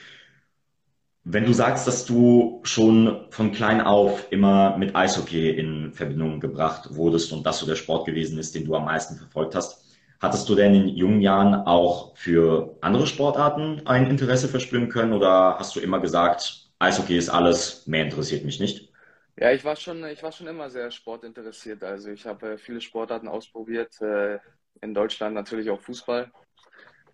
Wenn 1.27 1.43
du 1.43 1.53
sagst, 1.53 1.87
dass 1.87 2.05
du 2.05 2.61
schon 2.63 3.25
von 3.31 3.51
klein 3.51 3.81
auf 3.81 4.31
immer 4.31 4.77
mit 4.77 4.95
Eishockey 4.95 5.49
in 5.49 5.91
Verbindung 5.91 6.39
gebracht 6.39 6.95
wurdest 6.95 7.33
und 7.33 7.43
das 7.47 7.57
so 7.57 7.65
der 7.65 7.75
Sport 7.75 8.05
gewesen 8.05 8.37
ist, 8.37 8.53
den 8.53 8.63
du 8.63 8.75
am 8.75 8.85
meisten 8.85 9.15
verfolgt 9.15 9.55
hast, 9.55 9.83
hattest 10.19 10.47
du 10.47 10.53
denn 10.53 10.75
in 10.75 10.87
jungen 10.87 11.21
Jahren 11.21 11.55
auch 11.55 12.15
für 12.15 12.77
andere 12.81 13.07
Sportarten 13.07 13.81
ein 13.87 14.07
Interesse 14.07 14.47
verspüren 14.47 14.87
können 14.87 15.13
oder 15.13 15.57
hast 15.57 15.75
du 15.75 15.79
immer 15.79 15.99
gesagt, 15.99 16.69
Eishockey 16.77 17.17
ist 17.17 17.29
alles, 17.29 17.87
mehr 17.87 18.03
interessiert 18.03 18.45
mich 18.45 18.59
nicht? 18.59 18.91
Ja, 19.37 19.51
ich 19.51 19.65
war 19.65 19.75
schon, 19.75 20.05
ich 20.05 20.21
war 20.21 20.31
schon 20.31 20.45
immer 20.45 20.69
sehr 20.69 20.91
sportinteressiert. 20.91 21.83
Also 21.83 22.11
ich 22.11 22.27
habe 22.27 22.51
äh, 22.51 22.57
viele 22.59 22.81
Sportarten 22.81 23.27
ausprobiert. 23.27 23.99
Äh, 23.99 24.37
in 24.81 24.93
Deutschland 24.93 25.33
natürlich 25.33 25.71
auch 25.71 25.81
Fußball. 25.81 26.31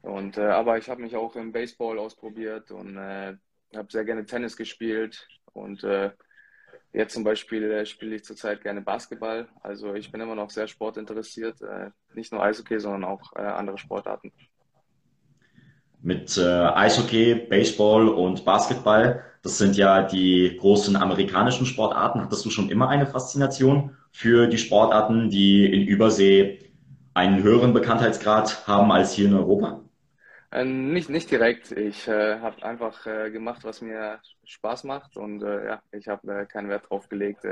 Und, 0.01 0.37
äh, 0.37 0.41
aber 0.41 0.77
ich 0.77 0.89
habe 0.89 1.01
mich 1.01 1.15
auch 1.15 1.35
im 1.37 1.53
Baseball 1.53 1.97
ausprobiert 1.97 2.71
und 2.71 2.97
habe 3.77 3.91
sehr 3.91 4.05
gerne 4.05 4.25
Tennis 4.25 4.57
gespielt 4.57 5.27
und 5.53 5.83
äh, 5.83 6.11
jetzt 6.93 7.13
zum 7.13 7.23
Beispiel 7.23 7.71
äh, 7.71 7.85
spiele 7.85 8.15
ich 8.15 8.23
zurzeit 8.23 8.61
gerne 8.61 8.81
Basketball. 8.81 9.47
Also 9.61 9.93
ich 9.93 10.11
bin 10.11 10.21
immer 10.21 10.35
noch 10.35 10.49
sehr 10.49 10.67
sportinteressiert, 10.67 11.61
äh, 11.61 11.89
nicht 12.13 12.31
nur 12.31 12.43
Eishockey, 12.43 12.79
sondern 12.79 13.05
auch 13.05 13.33
äh, 13.35 13.41
andere 13.41 13.77
Sportarten. 13.77 14.31
Mit 16.01 16.35
äh, 16.37 16.41
Eishockey, 16.41 17.35
Baseball 17.35 18.09
und 18.09 18.43
Basketball, 18.43 19.23
das 19.43 19.57
sind 19.57 19.77
ja 19.77 20.01
die 20.01 20.57
großen 20.59 20.95
amerikanischen 20.95 21.65
Sportarten. 21.65 22.21
Hattest 22.21 22.43
du 22.43 22.49
schon 22.49 22.69
immer 22.69 22.89
eine 22.89 23.05
Faszination 23.05 23.95
für 24.11 24.47
die 24.47 24.57
Sportarten, 24.57 25.29
die 25.29 25.65
in 25.65 25.87
Übersee 25.87 26.59
einen 27.13 27.43
höheren 27.43 27.73
Bekanntheitsgrad 27.73 28.67
haben 28.67 28.91
als 28.91 29.13
hier 29.13 29.27
in 29.27 29.35
Europa? 29.35 29.81
Äh, 30.51 30.65
nicht, 30.65 31.09
nicht 31.09 31.31
direkt. 31.31 31.71
Ich 31.71 32.07
äh, 32.07 32.39
habe 32.39 32.63
einfach 32.63 33.05
äh, 33.05 33.31
gemacht, 33.31 33.63
was 33.63 33.81
mir 33.81 34.19
Spaß 34.43 34.83
macht 34.83 35.15
und 35.15 35.41
äh, 35.43 35.65
ja, 35.65 35.81
ich 35.91 36.07
habe 36.09 36.41
äh, 36.41 36.45
keinen 36.45 36.69
Wert 36.69 36.89
drauf 36.89 37.07
gelegt, 37.07 37.45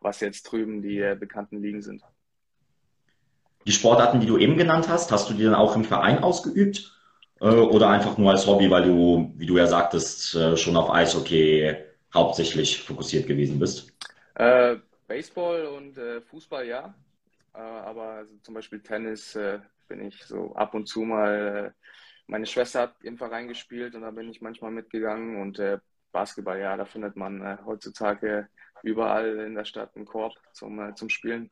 was 0.00 0.20
jetzt 0.20 0.44
drüben 0.44 0.82
die 0.82 1.14
bekannten 1.18 1.62
Ligen 1.62 1.82
sind. 1.82 2.02
Die 3.66 3.72
Sportarten, 3.72 4.20
die 4.20 4.26
du 4.26 4.38
eben 4.38 4.56
genannt 4.56 4.88
hast, 4.88 5.12
hast 5.12 5.30
du 5.30 5.34
die 5.34 5.44
dann 5.44 5.54
auch 5.54 5.76
im 5.76 5.84
Verein 5.84 6.24
ausgeübt 6.24 6.90
oder 7.38 7.88
einfach 7.88 8.18
nur 8.18 8.32
als 8.32 8.46
Hobby, 8.46 8.68
weil 8.68 8.84
du, 8.84 9.32
wie 9.36 9.46
du 9.46 9.56
ja 9.56 9.66
sagtest, 9.66 10.36
schon 10.58 10.76
auf 10.76 10.90
Eishockey 10.90 11.72
hauptsächlich 12.12 12.82
fokussiert 12.82 13.28
gewesen 13.28 13.60
bist? 13.60 13.92
Baseball 15.06 15.66
und 15.66 15.96
Fußball 16.30 16.66
ja, 16.66 16.92
aber 17.52 18.02
also 18.02 18.34
zum 18.42 18.54
Beispiel 18.54 18.80
Tennis 18.80 19.38
bin 19.86 20.04
ich 20.04 20.24
so 20.24 20.52
ab 20.56 20.74
und 20.74 20.88
zu 20.88 21.02
mal 21.02 21.72
meine 22.26 22.46
Schwester 22.46 22.82
hat 22.82 22.94
im 23.02 23.18
Verein 23.18 23.48
gespielt 23.48 23.94
und 23.94 24.02
da 24.02 24.10
bin 24.10 24.30
ich 24.30 24.40
manchmal 24.40 24.70
mitgegangen 24.70 25.40
und 25.40 25.58
äh, 25.58 25.78
Basketball, 26.12 26.60
ja, 26.60 26.76
da 26.76 26.84
findet 26.84 27.16
man 27.16 27.42
äh, 27.42 27.56
heutzutage 27.64 28.48
überall 28.82 29.38
in 29.38 29.54
der 29.54 29.64
Stadt 29.64 29.96
einen 29.96 30.04
Korb 30.04 30.34
zum, 30.52 30.78
äh, 30.78 30.94
zum 30.94 31.08
Spielen. 31.08 31.50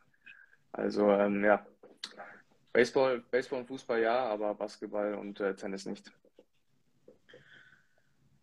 Also 0.72 1.10
ähm, 1.10 1.44
ja, 1.44 1.66
Baseball, 2.72 3.22
Baseball 3.30 3.60
und 3.60 3.66
Fußball 3.66 4.00
ja, 4.00 4.26
aber 4.26 4.54
Basketball 4.54 5.14
und 5.14 5.40
äh, 5.40 5.54
Tennis 5.54 5.86
nicht. 5.86 6.12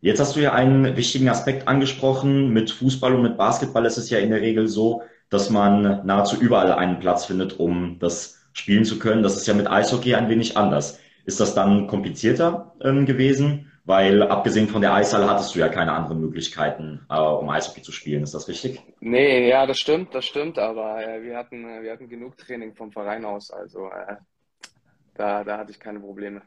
Jetzt 0.01 0.19
hast 0.19 0.35
du 0.35 0.41
ja 0.41 0.53
einen 0.53 0.95
wichtigen 0.95 1.29
Aspekt 1.29 1.67
angesprochen. 1.67 2.49
Mit 2.53 2.69
Fußball 2.69 3.15
und 3.15 3.23
mit 3.23 3.37
Basketball 3.37 3.85
ist 3.85 3.97
es 3.97 4.09
ja 4.09 4.19
in 4.19 4.29
der 4.29 4.41
Regel 4.41 4.67
so, 4.67 5.03
dass 5.29 5.49
man 5.49 6.05
nahezu 6.05 6.39
überall 6.39 6.71
einen 6.71 6.99
Platz 6.99 7.25
findet, 7.25 7.59
um 7.59 7.97
das 7.99 8.45
spielen 8.53 8.85
zu 8.85 8.99
können. 8.99 9.23
Das 9.23 9.35
ist 9.35 9.47
ja 9.47 9.53
mit 9.53 9.69
Eishockey 9.69 10.15
ein 10.15 10.29
wenig 10.29 10.55
anders. 10.55 10.99
Ist 11.27 11.41
das 11.41 11.53
dann 11.53 11.87
komplizierter 11.87 12.73
ähm, 12.81 13.05
gewesen? 13.05 13.69
Weil 13.83 14.23
abgesehen 14.23 14.69
von 14.69 14.81
der 14.81 14.93
Eishalle 14.93 15.29
hattest 15.29 15.53
du 15.53 15.59
ja 15.59 15.67
keine 15.67 15.91
anderen 15.91 16.21
Möglichkeiten, 16.21 17.05
äh, 17.09 17.19
um 17.19 17.49
Eishockey 17.49 17.81
zu 17.81 17.91
spielen. 17.91 18.23
Ist 18.23 18.33
das 18.33 18.47
richtig? 18.47 18.81
Nee, 19.01 19.49
ja, 19.49 19.65
das 19.65 19.77
stimmt, 19.77 20.15
das 20.15 20.23
stimmt. 20.23 20.57
Aber 20.57 21.05
äh, 21.05 21.21
wir, 21.21 21.35
hatten, 21.35 21.65
äh, 21.65 21.83
wir 21.83 21.91
hatten 21.91 22.07
genug 22.07 22.37
Training 22.37 22.73
vom 22.75 22.93
Verein 22.93 23.25
aus. 23.25 23.51
Also 23.51 23.87
äh, 23.87 24.15
da, 25.15 25.43
da 25.43 25.57
hatte 25.57 25.71
ich 25.71 25.81
keine 25.81 25.99
Probleme. 25.99 26.41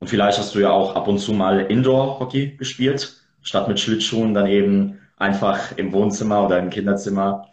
Und 0.00 0.08
vielleicht 0.08 0.38
hast 0.38 0.52
du 0.56 0.58
ja 0.58 0.72
auch 0.72 0.96
ab 0.96 1.06
und 1.06 1.18
zu 1.18 1.32
mal 1.32 1.60
Indoor-Hockey 1.60 2.56
gespielt, 2.56 3.22
statt 3.42 3.68
mit 3.68 3.78
Schlittschuhen 3.78 4.34
dann 4.34 4.48
eben 4.48 5.00
einfach 5.16 5.76
im 5.78 5.92
Wohnzimmer 5.92 6.44
oder 6.44 6.58
im 6.58 6.70
Kinderzimmer. 6.70 7.52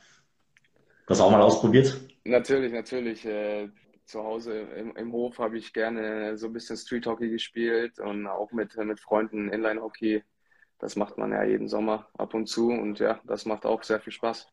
Das 1.05 1.21
auch 1.21 1.29
mal 1.29 1.41
ausprobiert? 1.41 2.01
Natürlich, 2.23 2.73
natürlich. 2.73 3.27
Zu 4.11 4.25
Hause 4.25 4.67
im, 4.77 4.93
im 4.97 5.13
Hof 5.13 5.39
habe 5.39 5.57
ich 5.57 5.71
gerne 5.71 6.37
so 6.37 6.47
ein 6.47 6.51
bisschen 6.53 6.75
Street 6.75 7.05
Hockey 7.05 7.29
gespielt 7.29 7.97
und 7.97 8.27
auch 8.27 8.51
mit, 8.51 8.75
mit 8.75 8.99
Freunden 8.99 9.47
Inline 9.47 9.81
Hockey. 9.81 10.21
Das 10.79 10.97
macht 10.97 11.17
man 11.17 11.31
ja 11.31 11.45
jeden 11.45 11.69
Sommer 11.69 12.07
ab 12.17 12.33
und 12.33 12.47
zu 12.47 12.71
und 12.71 12.99
ja, 12.99 13.21
das 13.25 13.45
macht 13.45 13.65
auch 13.65 13.83
sehr 13.83 14.01
viel 14.01 14.11
Spaß. 14.11 14.47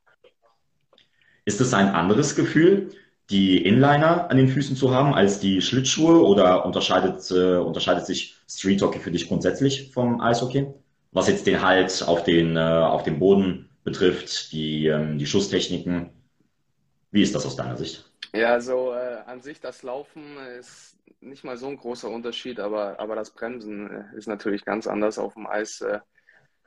Ist 1.44 1.60
es 1.60 1.74
ein 1.74 1.88
anderes 1.88 2.36
Gefühl, 2.36 2.90
die 3.30 3.60
Inliner 3.64 4.30
an 4.30 4.36
den 4.36 4.46
Füßen 4.46 4.76
zu 4.76 4.94
haben 4.94 5.12
als 5.12 5.40
die 5.40 5.60
Schlittschuhe 5.60 6.24
oder 6.24 6.64
unterscheidet, 6.64 7.28
äh, 7.32 7.56
unterscheidet 7.56 8.06
sich 8.06 8.36
Street 8.48 8.80
Hockey 8.80 9.00
für 9.00 9.10
dich 9.10 9.26
grundsätzlich 9.26 9.90
vom 9.90 10.20
Eishockey? 10.20 10.68
Was 11.10 11.26
jetzt 11.26 11.48
den 11.48 11.62
Halt 11.62 12.04
auf 12.06 12.22
den, 12.22 12.56
äh, 12.56 12.60
auf 12.60 13.02
dem 13.02 13.18
Boden 13.18 13.70
betrifft, 13.82 14.52
die, 14.52 14.86
ähm, 14.86 15.18
die 15.18 15.26
Schusstechniken. 15.26 16.10
Wie 17.10 17.22
ist 17.22 17.34
das 17.34 17.44
aus 17.44 17.56
deiner 17.56 17.76
Sicht? 17.76 18.07
Ja, 18.32 18.60
so 18.60 18.92
äh, 18.92 19.22
an 19.26 19.40
sich 19.40 19.60
das 19.60 19.82
Laufen 19.82 20.36
ist 20.58 20.96
nicht 21.20 21.44
mal 21.44 21.56
so 21.56 21.68
ein 21.68 21.76
großer 21.76 22.08
Unterschied, 22.08 22.60
aber, 22.60 23.00
aber 23.00 23.16
das 23.16 23.30
Bremsen 23.30 23.90
äh, 23.90 24.16
ist 24.16 24.28
natürlich 24.28 24.64
ganz 24.64 24.86
anders. 24.86 25.18
Auf 25.18 25.34
dem 25.34 25.46
Eis 25.46 25.80
äh, 25.80 26.00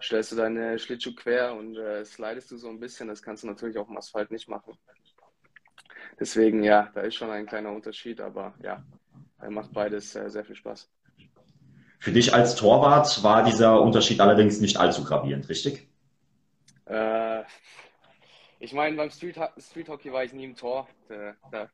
stellst 0.02 0.32
du 0.32 0.36
deine 0.36 0.80
Schlittschuh 0.80 1.16
quer 1.16 1.54
und 1.54 1.78
äh, 1.78 2.04
slidest 2.04 2.52
du 2.52 2.58
so 2.58 2.70
ein 2.70 2.80
bisschen. 2.80 3.08
Das 3.08 3.22
kannst 3.22 3.44
du 3.44 3.48
natürlich 3.48 3.78
auf 3.78 3.88
dem 3.88 3.98
Asphalt 3.98 4.32
nicht 4.32 4.50
machen. 4.50 4.74
Deswegen, 6.20 6.64
ja, 6.64 6.90
da 6.94 7.02
ist 7.02 7.16
schon 7.16 7.30
ein 7.30 7.46
kleiner 7.46 7.72
Unterschied, 7.72 8.20
aber 8.22 8.54
ja, 8.62 8.84
macht 9.50 9.74
beides 9.74 10.16
äh, 10.16 10.30
sehr 10.30 10.44
viel 10.44 10.56
Spaß. 10.56 10.90
Für 12.00 12.12
dich 12.12 12.34
als 12.34 12.56
Torwart 12.56 13.24
war 13.24 13.44
dieser 13.44 13.80
Unterschied 13.82 14.20
allerdings 14.20 14.60
nicht 14.60 14.78
allzu 14.78 15.04
gravierend, 15.04 15.48
richtig? 15.50 15.88
Äh, 16.86 17.44
ich 18.62 18.74
meine, 18.74 18.96
beim 18.96 19.10
Street, 19.10 19.38
Street 19.58 19.90
Hockey 19.90 20.14
war 20.14 20.24
ich 20.24 20.34
nie 20.34 20.46
im 20.46 20.56
Tor. 20.56 20.88
Da, 21.10 21.36
da, 21.52 21.70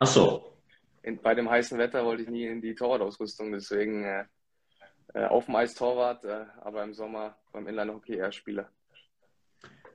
Ach 0.00 0.06
so. 0.06 0.56
In, 1.02 1.20
bei 1.20 1.34
dem 1.34 1.48
heißen 1.48 1.78
Wetter 1.78 2.04
wollte 2.04 2.22
ich 2.22 2.28
nie 2.28 2.46
in 2.46 2.60
die 2.60 2.74
Torwartausrüstung, 2.74 3.52
deswegen 3.52 4.04
äh, 4.04 4.24
äh, 5.14 5.26
auf 5.26 5.46
dem 5.46 5.56
Eis 5.56 5.74
Torwart, 5.74 6.24
äh, 6.24 6.44
aber 6.60 6.82
im 6.82 6.92
Sommer 6.92 7.36
beim 7.52 7.66
Inline-Hockey 7.66 8.16
eher 8.16 8.32
Spieler. 8.32 8.68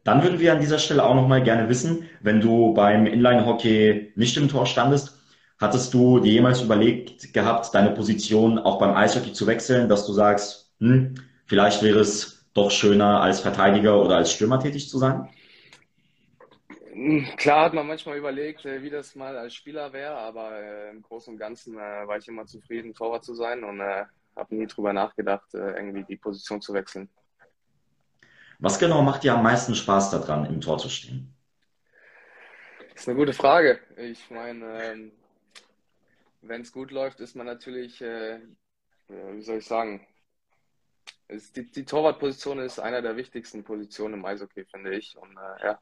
Dann 0.03 0.23
würden 0.23 0.39
wir 0.39 0.53
an 0.53 0.59
dieser 0.59 0.79
Stelle 0.79 1.03
auch 1.03 1.15
nochmal 1.15 1.43
gerne 1.43 1.67
wissen, 1.67 2.09
wenn 2.21 2.41
du 2.41 2.73
beim 2.73 3.05
Inline-Hockey 3.05 4.13
nicht 4.15 4.37
im 4.37 4.49
Tor 4.49 4.65
standest, 4.65 5.15
Hattest 5.57 5.93
du 5.93 6.19
dir 6.19 6.33
jemals 6.33 6.61
überlegt 6.61 7.33
gehabt, 7.33 7.73
deine 7.73 7.91
Position 7.91 8.59
auch 8.59 8.77
beim 8.77 8.93
Eishockey 8.93 9.31
zu 9.31 9.47
wechseln, 9.47 9.87
dass 9.87 10.05
du 10.05 10.11
sagst, 10.11 10.73
hm, 10.79 11.15
vielleicht 11.45 11.81
wäre 11.81 11.99
es 11.99 12.45
doch 12.53 12.71
schöner, 12.71 13.21
als 13.21 13.39
Verteidiger 13.39 14.01
oder 14.01 14.17
als 14.17 14.31
Stürmer 14.31 14.59
tätig 14.59 14.89
zu 14.89 14.97
sein? 14.97 15.29
Hm, 16.95 17.25
klar 17.35 17.65
hat 17.65 17.73
man 17.73 17.85
manchmal 17.87 18.17
überlegt, 18.17 18.63
äh, 18.63 18.81
wie 18.81 18.89
das 18.89 19.15
mal 19.15 19.37
als 19.37 19.53
Spieler 19.53 19.91
wäre, 19.91 20.15
aber 20.15 20.57
äh, 20.57 20.91
im 20.91 21.01
Großen 21.01 21.33
und 21.33 21.37
Ganzen 21.37 21.77
äh, 21.77 22.07
war 22.07 22.17
ich 22.17 22.25
immer 22.29 22.45
zufrieden, 22.45 22.93
Torwart 22.93 23.25
zu 23.25 23.35
sein 23.35 23.65
und 23.65 23.81
habe 23.81 24.55
nie 24.55 24.65
drüber 24.65 24.93
nachgedacht, 24.93 25.53
irgendwie 25.53 26.05
die 26.05 26.15
Position 26.15 26.61
zu 26.61 26.73
wechseln. 26.73 27.09
Was 28.59 28.79
genau 28.79 29.01
macht 29.01 29.23
dir 29.23 29.33
am 29.33 29.43
meisten 29.43 29.75
Spaß 29.75 30.11
daran, 30.11 30.45
im 30.45 30.61
Tor 30.61 30.77
zu 30.77 30.87
stehen? 30.87 31.33
Das 32.93 33.01
ist 33.01 33.09
eine 33.09 33.17
gute 33.17 33.33
Frage. 33.33 33.79
Ich 33.97 34.29
meine, 34.29 34.83
ähm, 34.83 35.11
wenn 36.41 36.61
es 36.61 36.71
gut 36.71 36.91
läuft, 36.91 37.19
ist 37.19 37.35
man 37.35 37.45
natürlich, 37.45 37.99
wie 37.99 39.41
soll 39.41 39.57
ich 39.57 39.65
sagen, 39.65 40.05
die, 41.29 41.71
die 41.71 41.85
Torwartposition 41.85 42.59
ist 42.59 42.79
einer 42.79 43.01
der 43.01 43.17
wichtigsten 43.17 43.65
Positionen 43.65 44.15
im 44.15 44.25
Eishockey, 44.25 44.65
finde 44.65 44.95
ich. 44.95 45.17
Und 45.17 45.35
ja, 45.61 45.79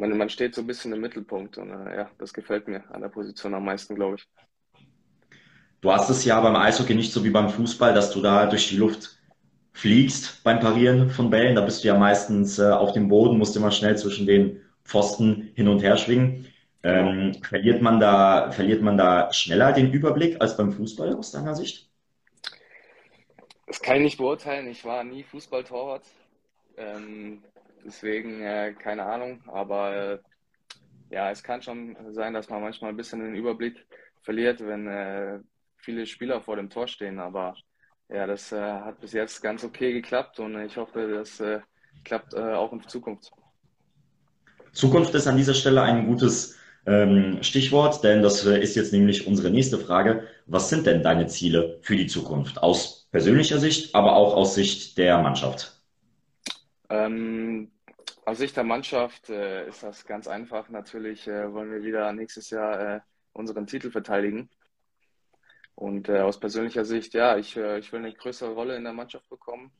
man, 0.00 0.16
man 0.16 0.28
steht 0.28 0.54
so 0.54 0.62
ein 0.62 0.66
bisschen 0.66 0.92
im 0.92 1.00
Mittelpunkt 1.00 1.58
und 1.58 1.70
äh, 1.70 1.96
ja, 1.96 2.10
das 2.18 2.32
gefällt 2.32 2.66
mir 2.66 2.82
an 2.92 3.02
der 3.02 3.08
Position 3.08 3.54
am 3.54 3.64
meisten, 3.64 3.94
glaube 3.94 4.16
ich. 4.16 4.28
Du 5.80 5.92
hast 5.92 6.10
es 6.10 6.24
ja 6.24 6.40
beim 6.40 6.56
Eishockey 6.56 6.94
nicht 6.94 7.12
so 7.12 7.24
wie 7.24 7.30
beim 7.30 7.48
Fußball, 7.48 7.94
dass 7.94 8.10
du 8.10 8.20
da 8.20 8.46
durch 8.46 8.68
die 8.68 8.76
Luft 8.76 9.18
fliegst 9.72 10.42
beim 10.42 10.60
Parieren 10.60 11.08
von 11.10 11.30
Bällen. 11.30 11.54
Da 11.54 11.62
bist 11.62 11.84
du 11.84 11.88
ja 11.88 11.96
meistens 11.96 12.58
äh, 12.58 12.70
auf 12.70 12.92
dem 12.92 13.08
Boden, 13.08 13.38
musst 13.38 13.56
immer 13.56 13.70
schnell 13.70 13.96
zwischen 13.96 14.26
den 14.26 14.60
Pfosten 14.84 15.52
hin 15.54 15.68
und 15.68 15.82
her 15.82 15.96
schwingen. 15.96 16.46
Ähm, 16.82 17.34
verliert 17.42 17.82
man 17.82 18.00
da, 18.00 18.50
verliert 18.52 18.82
man 18.82 18.96
da 18.96 19.32
schneller 19.32 19.72
den 19.72 19.92
Überblick 19.92 20.40
als 20.40 20.56
beim 20.56 20.72
Fußball 20.72 21.14
aus 21.14 21.30
deiner 21.30 21.54
Sicht? 21.54 21.88
Das 23.66 23.80
kann 23.80 23.96
ich 23.96 24.02
nicht 24.02 24.18
beurteilen. 24.18 24.66
Ich 24.66 24.84
war 24.84 25.04
nie 25.04 25.22
Fußballtorwart. 25.22 26.04
Ähm, 26.76 27.42
deswegen 27.84 28.42
äh, 28.42 28.74
keine 28.78 29.04
Ahnung. 29.04 29.42
Aber 29.46 29.94
äh, 29.94 30.18
ja, 31.10 31.30
es 31.30 31.42
kann 31.42 31.62
schon 31.62 31.96
sein, 32.10 32.34
dass 32.34 32.48
man 32.48 32.62
manchmal 32.62 32.90
ein 32.90 32.96
bisschen 32.96 33.20
den 33.20 33.34
Überblick 33.34 33.86
verliert, 34.22 34.60
wenn 34.60 34.86
äh, 34.86 35.40
viele 35.76 36.06
Spieler 36.06 36.40
vor 36.40 36.56
dem 36.56 36.70
Tor 36.70 36.88
stehen. 36.88 37.18
Aber 37.18 37.54
ja, 38.08 38.26
das 38.26 38.52
äh, 38.52 38.60
hat 38.60 39.00
bis 39.00 39.12
jetzt 39.12 39.42
ganz 39.42 39.64
okay 39.64 39.92
geklappt 39.92 40.38
und 40.40 40.60
ich 40.64 40.76
hoffe, 40.76 41.08
das 41.14 41.40
äh, 41.40 41.60
klappt 42.04 42.34
äh, 42.34 42.38
auch 42.54 42.72
in 42.72 42.86
Zukunft. 42.86 43.30
Zukunft 44.72 45.14
ist 45.14 45.26
an 45.26 45.36
dieser 45.36 45.54
Stelle 45.54 45.82
ein 45.82 46.06
gutes 46.06 46.56
ähm, 46.86 47.42
Stichwort, 47.42 48.02
denn 48.04 48.22
das 48.22 48.44
ist 48.44 48.76
jetzt 48.76 48.92
nämlich 48.92 49.26
unsere 49.26 49.50
nächste 49.50 49.78
Frage. 49.78 50.28
Was 50.46 50.68
sind 50.68 50.86
denn 50.86 51.02
deine 51.02 51.26
Ziele 51.26 51.78
für 51.82 51.96
die 51.96 52.06
Zukunft 52.06 52.62
aus 52.62 53.08
persönlicher 53.10 53.58
Sicht, 53.58 53.94
aber 53.94 54.16
auch 54.16 54.34
aus 54.34 54.54
Sicht 54.54 54.96
der 54.96 55.18
Mannschaft? 55.18 55.79
Ähm, 56.90 57.70
aus 58.26 58.38
Sicht 58.38 58.56
der 58.56 58.64
Mannschaft 58.64 59.30
äh, 59.30 59.68
ist 59.68 59.82
das 59.82 60.04
ganz 60.04 60.28
einfach. 60.28 60.68
Natürlich 60.68 61.26
äh, 61.26 61.52
wollen 61.52 61.70
wir 61.70 61.82
wieder 61.82 62.12
nächstes 62.12 62.50
Jahr 62.50 62.96
äh, 62.96 63.00
unseren 63.32 63.66
Titel 63.66 63.90
verteidigen. 63.90 64.50
Und 65.74 66.08
äh, 66.08 66.20
aus 66.20 66.38
persönlicher 66.38 66.84
Sicht, 66.84 67.14
ja, 67.14 67.36
ich, 67.38 67.56
äh, 67.56 67.78
ich 67.78 67.92
will 67.92 68.00
eine 68.00 68.12
größere 68.12 68.52
Rolle 68.52 68.76
in 68.76 68.84
der 68.84 68.92
Mannschaft 68.92 69.28
bekommen, 69.30 69.70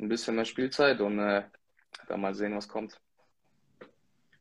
ein 0.00 0.08
bisschen 0.08 0.36
mehr 0.36 0.46
Spielzeit 0.46 1.00
und 1.00 1.18
dann 1.18 2.20
mal 2.20 2.34
sehen, 2.34 2.56
was 2.56 2.68
kommt 2.68 2.98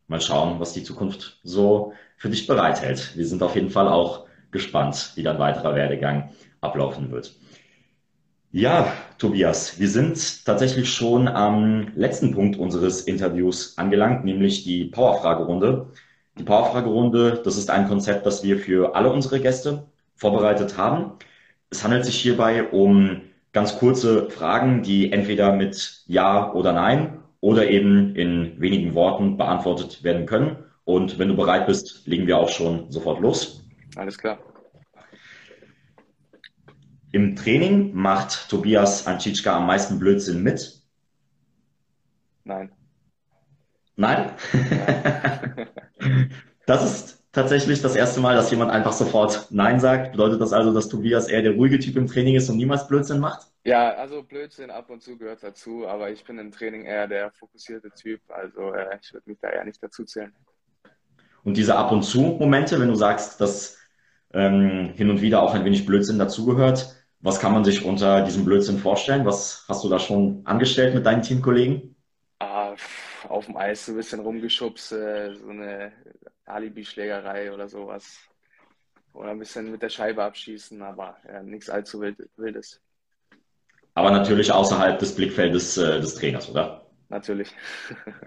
mal 0.07 0.21
schauen, 0.21 0.59
was 0.59 0.73
die 0.73 0.83
Zukunft 0.83 1.39
so 1.43 1.93
für 2.17 2.29
dich 2.29 2.47
bereithält. 2.47 3.15
Wir 3.15 3.25
sind 3.25 3.41
auf 3.41 3.55
jeden 3.55 3.69
Fall 3.69 3.87
auch 3.87 4.27
gespannt, 4.51 5.13
wie 5.15 5.23
dein 5.23 5.39
weiterer 5.39 5.75
Werdegang 5.75 6.31
ablaufen 6.61 7.11
wird. 7.11 7.33
Ja, 8.55 8.93
Tobias, 9.17 9.79
wir 9.79 9.89
sind 9.89 10.45
tatsächlich 10.45 10.93
schon 10.93 11.27
am 11.27 11.87
letzten 11.95 12.35
Punkt 12.35 12.55
unseres 12.55 13.01
Interviews 13.01 13.79
angelangt, 13.79 14.25
nämlich 14.25 14.63
die 14.63 14.85
Powerfragerunde. 14.85 15.87
Die 16.37 16.43
Powerfragerunde, 16.43 17.41
das 17.43 17.57
ist 17.57 17.71
ein 17.71 17.87
Konzept, 17.87 18.27
das 18.27 18.43
wir 18.43 18.59
für 18.59 18.95
alle 18.95 19.11
unsere 19.11 19.39
Gäste 19.39 19.87
vorbereitet 20.15 20.77
haben. 20.77 21.13
Es 21.71 21.83
handelt 21.83 22.05
sich 22.05 22.15
hierbei 22.21 22.63
um 22.69 23.21
ganz 23.53 23.79
kurze 23.79 24.29
Fragen, 24.29 24.83
die 24.83 25.11
entweder 25.11 25.51
mit 25.53 26.03
Ja 26.05 26.53
oder 26.53 26.73
Nein 26.73 27.23
oder 27.39 27.67
eben 27.71 28.15
in 28.15 28.61
wenigen 28.61 28.93
Worten 28.93 29.35
beantwortet 29.35 30.03
werden 30.03 30.27
können. 30.27 30.57
Und 30.85 31.17
wenn 31.17 31.29
du 31.29 31.35
bereit 31.35 31.65
bist, 31.65 32.05
legen 32.05 32.27
wir 32.27 32.37
auch 32.37 32.49
schon 32.49 32.91
sofort 32.91 33.19
los. 33.19 33.65
Alles 33.95 34.15
klar. 34.15 34.37
Im 37.13 37.35
Training 37.35 37.93
macht 37.93 38.49
Tobias 38.49 39.05
Antitschka 39.05 39.55
am 39.55 39.67
meisten 39.67 39.99
Blödsinn 39.99 40.41
mit? 40.41 40.81
Nein. 42.43 42.71
Nein? 43.95 44.31
das 46.65 46.83
ist 46.83 47.23
tatsächlich 47.31 47.83
das 47.83 47.95
erste 47.95 48.19
Mal, 48.19 48.35
dass 48.35 48.49
jemand 48.49 48.71
einfach 48.71 48.93
sofort 48.93 49.45
Nein 49.51 49.79
sagt. 49.79 50.13
Bedeutet 50.13 50.41
das 50.41 50.53
also, 50.53 50.73
dass 50.73 50.89
Tobias 50.89 51.27
eher 51.27 51.43
der 51.43 51.51
ruhige 51.51 51.77
Typ 51.77 51.97
im 51.97 52.07
Training 52.07 52.33
ist 52.33 52.49
und 52.49 52.57
niemals 52.57 52.87
Blödsinn 52.87 53.19
macht? 53.19 53.45
Ja, 53.63 53.93
also 53.93 54.23
Blödsinn 54.23 54.71
ab 54.71 54.89
und 54.89 55.03
zu 55.03 55.15
gehört 55.15 55.43
dazu, 55.43 55.87
aber 55.87 56.09
ich 56.09 56.23
bin 56.23 56.39
im 56.39 56.51
Training 56.51 56.85
eher 56.85 57.07
der 57.07 57.31
fokussierte 57.31 57.91
Typ, 57.91 58.21
also 58.29 58.73
äh, 58.73 58.97
ich 58.99 59.13
würde 59.13 59.29
mich 59.29 59.37
da 59.39 59.49
eher 59.49 59.65
nicht 59.65 59.83
dazu 59.83 60.03
zählen. 60.03 60.33
Und 61.43 61.57
diese 61.57 61.75
ab 61.75 61.91
und 61.91 62.01
zu 62.01 62.21
Momente, 62.21 62.79
wenn 62.79 62.87
du 62.89 62.95
sagst, 62.95 63.39
dass 63.39 63.77
ähm, 64.33 64.93
hin 64.95 65.11
und 65.11 65.21
wieder 65.21 65.43
auch 65.43 65.53
ein 65.53 65.63
wenig 65.63 65.85
Blödsinn 65.85 66.17
dazugehört, 66.17 67.02
was 67.23 67.39
kann 67.39 67.53
man 67.53 67.63
sich 67.63 67.85
unter 67.85 68.21
diesem 68.21 68.43
Blödsinn 68.43 68.77
vorstellen? 68.77 69.25
Was 69.25 69.65
hast 69.69 69.83
du 69.83 69.89
da 69.89 69.97
schon 69.97 70.41
angestellt 70.43 70.93
mit 70.93 71.05
deinen 71.05 71.21
Teamkollegen? 71.21 71.95
Ah, 72.39 72.75
auf 73.29 73.45
dem 73.45 73.55
Eis 73.55 73.85
so 73.85 73.93
ein 73.93 73.95
bisschen 73.95 74.19
rumgeschubst, 74.19 74.91
äh, 74.91 75.33
so 75.33 75.47
eine 75.47 75.93
Alibi-Schlägerei 76.45 77.53
oder 77.53 77.69
sowas. 77.69 78.17
Oder 79.13 79.29
ein 79.29 79.39
bisschen 79.39 79.71
mit 79.71 79.81
der 79.81 79.89
Scheibe 79.89 80.23
abschießen, 80.23 80.81
aber 80.81 81.15
ja, 81.25 81.41
nichts 81.41 81.69
allzu 81.69 82.01
Wildes. 82.35 82.81
Aber 83.93 84.11
natürlich 84.11 84.51
außerhalb 84.51 84.99
des 84.99 85.15
Blickfeldes 85.15 85.77
äh, 85.77 86.01
des 86.01 86.15
Trainers, 86.15 86.49
oder? 86.49 86.85
Natürlich. 87.07 87.55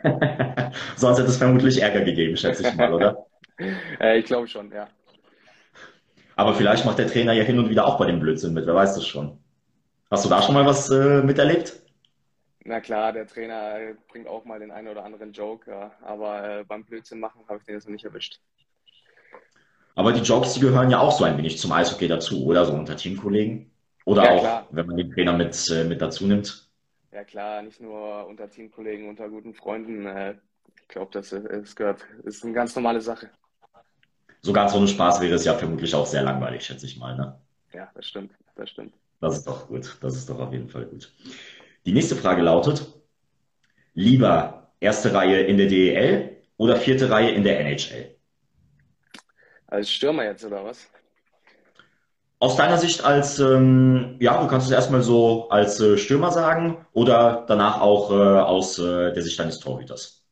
Sonst 0.97 1.19
hätte 1.19 1.29
es 1.29 1.37
vermutlich 1.37 1.83
Ärger 1.83 2.03
gegeben, 2.03 2.37
schätze 2.37 2.67
ich 2.67 2.75
mal, 2.77 2.95
oder? 2.95 3.27
äh, 4.01 4.21
ich 4.21 4.25
glaube 4.25 4.49
schon, 4.49 4.71
ja. 4.71 4.89
Aber 6.37 6.55
vielleicht 6.55 6.85
macht 6.85 6.99
der 6.99 7.09
Trainer 7.09 7.33
ja 7.33 7.43
hin 7.43 7.59
und 7.59 7.71
wieder 7.71 7.87
auch 7.87 7.99
bei 7.99 8.07
dem 8.07 8.21
Blödsinn 8.21 8.53
mit, 8.53 8.67
wer 8.67 8.75
weiß 8.75 8.95
das 8.95 9.07
schon. 9.07 9.39
Hast 10.11 10.25
du 10.25 10.29
da 10.29 10.43
schon 10.43 10.55
mal 10.55 10.67
was 10.67 10.91
äh, 10.91 11.23
miterlebt? 11.23 11.83
Na 12.65 12.81
klar, 12.81 13.13
der 13.13 13.27
Trainer 13.27 13.95
bringt 14.09 14.29
auch 14.29 14.45
mal 14.45 14.59
den 14.59 14.71
einen 14.71 14.89
oder 14.89 15.05
anderen 15.05 15.33
Joke, 15.33 15.71
ja. 15.71 15.93
aber 16.03 16.61
äh, 16.61 16.65
beim 16.65 16.85
Blödsinn 16.85 17.21
machen 17.21 17.41
habe 17.49 17.59
ich 17.59 17.65
den 17.65 17.75
jetzt 17.75 17.87
noch 17.87 17.93
nicht 17.93 18.05
erwischt. 18.05 18.41
Aber 19.95 20.13
die 20.13 20.21
Jokes, 20.21 20.53
die 20.53 20.61
gehören 20.61 20.91
ja 20.91 21.01
auch 21.01 21.13
so 21.13 21.25
ein 21.25 21.39
wenig 21.39 21.59
zum 21.59 21.73
Eishockey 21.73 22.07
dazu, 22.07 22.45
oder 22.45 22.67
so 22.67 22.75
unter 22.75 22.97
Teamkollegen? 22.97 23.71
Oder 24.05 24.25
ja, 24.25 24.31
auch, 24.33 24.41
klar. 24.41 24.67
wenn 24.71 24.87
man 24.87 24.97
den 24.97 25.11
Trainer 25.11 25.33
mit, 25.33 25.71
äh, 25.71 25.85
mit 25.85 26.03
dazu 26.03 26.27
nimmt? 26.27 26.69
Ja 27.13 27.25
klar, 27.25 27.63
nicht 27.63 27.81
nur 27.81 28.27
unter 28.27 28.51
Teamkollegen, 28.51 29.09
unter 29.09 29.31
guten 29.31 29.55
Freunden. 29.55 30.05
Äh, 30.05 30.35
ich 30.83 30.89
glaube, 30.89 31.11
das, 31.13 31.31
das 31.31 31.75
gehört, 31.75 32.05
das 32.25 32.37
ist 32.37 32.45
eine 32.45 32.53
ganz 32.53 32.77
normale 32.77 33.01
Sache. 33.01 33.31
So 34.47 34.53
ganz 34.53 34.73
ohne 34.77 34.87
Spaß 34.87 35.21
wäre 35.21 35.35
es 35.35 35.45
ja 35.45 35.55
vermutlich 35.55 35.93
auch 35.93 36.07
sehr 36.07 36.23
langweilig, 36.23 36.65
schätze 36.65 36.87
ich 36.87 36.97
mal. 36.97 37.17
Ne? 37.17 37.37
Ja, 37.75 37.91
das 37.97 38.07
stimmt, 38.07 38.31
das 38.55 38.71
stimmt. 38.71 38.95
Das 39.21 39.39
ist 39.39 39.45
doch 39.45 39.67
gut, 39.67 39.99
das 40.01 40.15
ist 40.15 40.31
doch 40.31 40.39
auf 40.39 40.53
jeden 40.53 40.69
Fall 40.69 40.85
gut. 40.87 41.13
Die 41.85 41.93
nächste 41.93 42.15
Frage 42.15 42.43
lautet, 42.43 42.87
lieber 43.95 44.71
erste 44.79 45.13
Reihe 45.13 45.41
in 45.41 45.57
der 45.57 45.67
DEL 45.67 46.37
oder 46.59 46.77
vierte 46.77 47.11
Reihe 47.11 47.31
in 47.33 47.43
der 47.43 47.59
NHL? 47.59 48.15
Als 49.67 49.91
Stürmer 49.91 50.23
jetzt, 50.23 50.45
oder 50.45 50.65
was? 50.65 50.89
Aus 52.39 52.55
deiner 52.55 52.79
Sicht 52.79 53.05
als, 53.05 53.41
ähm, 53.41 54.15
ja, 54.21 54.41
du 54.41 54.47
kannst 54.47 54.69
es 54.69 54.73
erstmal 54.73 55.03
so 55.03 55.49
als 55.49 55.81
äh, 55.81 55.99
Stürmer 55.99 56.31
sagen 56.31 56.87
oder 56.93 57.47
danach 57.49 57.81
auch 57.81 58.13
äh, 58.13 58.15
aus 58.15 58.79
äh, 58.79 59.13
der 59.13 59.23
Sicht 59.25 59.41
deines 59.41 59.59
Torhüters? 59.59 60.25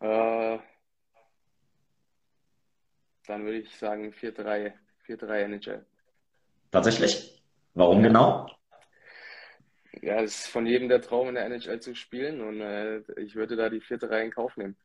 Äh, 0.00 0.58
dann 3.26 3.44
würde 3.44 3.58
ich 3.58 3.76
sagen 3.76 4.12
vierte 4.12 4.44
Reihe, 4.44 4.74
vierte 5.02 5.28
Reihe 5.28 5.44
NHL. 5.44 5.84
Tatsächlich? 6.70 7.42
Warum 7.74 7.98
ja. 7.98 8.08
genau? 8.08 8.50
Ja, 10.02 10.20
es 10.20 10.40
ist 10.40 10.46
von 10.48 10.66
jedem 10.66 10.88
der 10.88 11.00
Traum 11.00 11.28
in 11.28 11.34
der 11.34 11.46
NHL 11.46 11.80
zu 11.80 11.94
spielen 11.94 12.40
und 12.40 12.60
äh, 12.60 12.98
ich 13.20 13.34
würde 13.34 13.56
da 13.56 13.68
die 13.68 13.80
vierte 13.80 14.10
Reihe 14.10 14.24
in 14.24 14.30
Kauf 14.30 14.56
nehmen. 14.56 14.76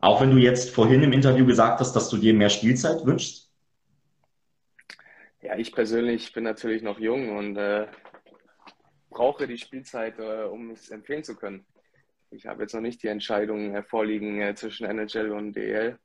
Auch 0.00 0.20
wenn 0.20 0.30
du 0.30 0.38
jetzt 0.38 0.70
vorhin 0.70 1.02
im 1.02 1.12
Interview 1.12 1.46
gesagt 1.46 1.80
hast, 1.80 1.94
dass 1.94 2.10
du 2.10 2.16
dir 2.16 2.34
mehr 2.34 2.50
Spielzeit 2.50 3.04
wünschst? 3.06 3.50
Ja, 5.40 5.56
ich 5.56 5.72
persönlich 5.72 6.32
bin 6.32 6.44
natürlich 6.44 6.82
noch 6.82 6.98
jung 6.98 7.36
und 7.36 7.56
äh, 7.56 7.86
brauche 9.10 9.46
die 9.46 9.58
Spielzeit, 9.58 10.18
äh, 10.18 10.44
um 10.44 10.70
es 10.70 10.90
empfehlen 10.90 11.24
zu 11.24 11.36
können. 11.36 11.66
Ich 12.30 12.46
habe 12.46 12.62
jetzt 12.62 12.74
noch 12.74 12.80
nicht 12.80 13.02
die 13.02 13.08
Entscheidung 13.08 13.82
vorliegen 13.84 14.40
äh, 14.40 14.54
zwischen 14.54 14.86
NHL 14.86 15.30
und 15.30 15.52
DL. 15.54 15.98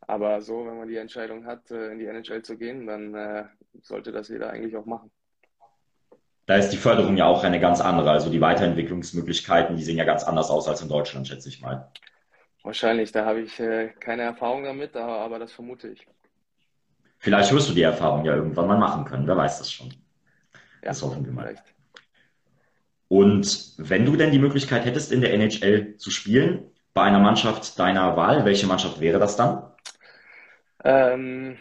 Aber 0.00 0.40
so, 0.40 0.66
wenn 0.66 0.78
man 0.78 0.88
die 0.88 0.96
Entscheidung 0.96 1.46
hat, 1.46 1.70
äh, 1.70 1.92
in 1.92 1.98
die 1.98 2.06
NHL 2.06 2.42
zu 2.42 2.56
gehen, 2.56 2.86
dann 2.86 3.14
äh, 3.14 3.44
sollte 3.82 4.12
das 4.12 4.28
jeder 4.28 4.50
eigentlich 4.50 4.76
auch 4.76 4.86
machen. 4.86 5.10
Da 6.46 6.56
ist 6.56 6.70
die 6.70 6.76
Förderung 6.76 7.16
ja 7.16 7.26
auch 7.26 7.44
eine 7.44 7.60
ganz 7.60 7.80
andere. 7.80 8.10
Also 8.10 8.30
die 8.30 8.40
Weiterentwicklungsmöglichkeiten, 8.40 9.76
die 9.76 9.84
sehen 9.84 9.98
ja 9.98 10.04
ganz 10.04 10.24
anders 10.24 10.50
aus 10.50 10.68
als 10.68 10.82
in 10.82 10.88
Deutschland, 10.88 11.28
schätze 11.28 11.48
ich 11.48 11.60
mal. 11.60 11.90
Wahrscheinlich, 12.62 13.12
da 13.12 13.24
habe 13.24 13.40
ich 13.40 13.58
äh, 13.60 13.90
keine 14.00 14.22
Erfahrung 14.22 14.64
damit, 14.64 14.96
aber, 14.96 15.20
aber 15.20 15.38
das 15.38 15.52
vermute 15.52 15.88
ich. 15.88 16.06
Vielleicht 17.18 17.52
wirst 17.52 17.68
du 17.68 17.74
die 17.74 17.82
Erfahrung 17.82 18.24
ja 18.24 18.34
irgendwann 18.34 18.66
mal 18.66 18.78
machen 18.78 19.04
können, 19.04 19.26
wer 19.26 19.36
weiß 19.36 19.58
das 19.58 19.70
schon. 19.70 19.88
Ja, 20.82 20.88
das 20.88 21.02
hoffen 21.02 21.24
wir 21.24 21.32
mal. 21.32 21.46
Vielleicht. 21.46 21.74
Und 23.08 23.74
wenn 23.76 24.06
du 24.06 24.16
denn 24.16 24.30
die 24.30 24.38
Möglichkeit 24.38 24.84
hättest, 24.84 25.10
in 25.10 25.20
der 25.20 25.34
NHL 25.34 25.96
zu 25.96 26.10
spielen, 26.10 26.70
bei 26.94 27.02
einer 27.02 27.18
Mannschaft 27.18 27.78
deiner 27.78 28.16
Wahl, 28.16 28.44
welche 28.44 28.66
Mannschaft 28.66 29.00
wäre 29.00 29.18
das 29.18 29.36
dann? 29.36 29.69
Ähm, 30.84 31.58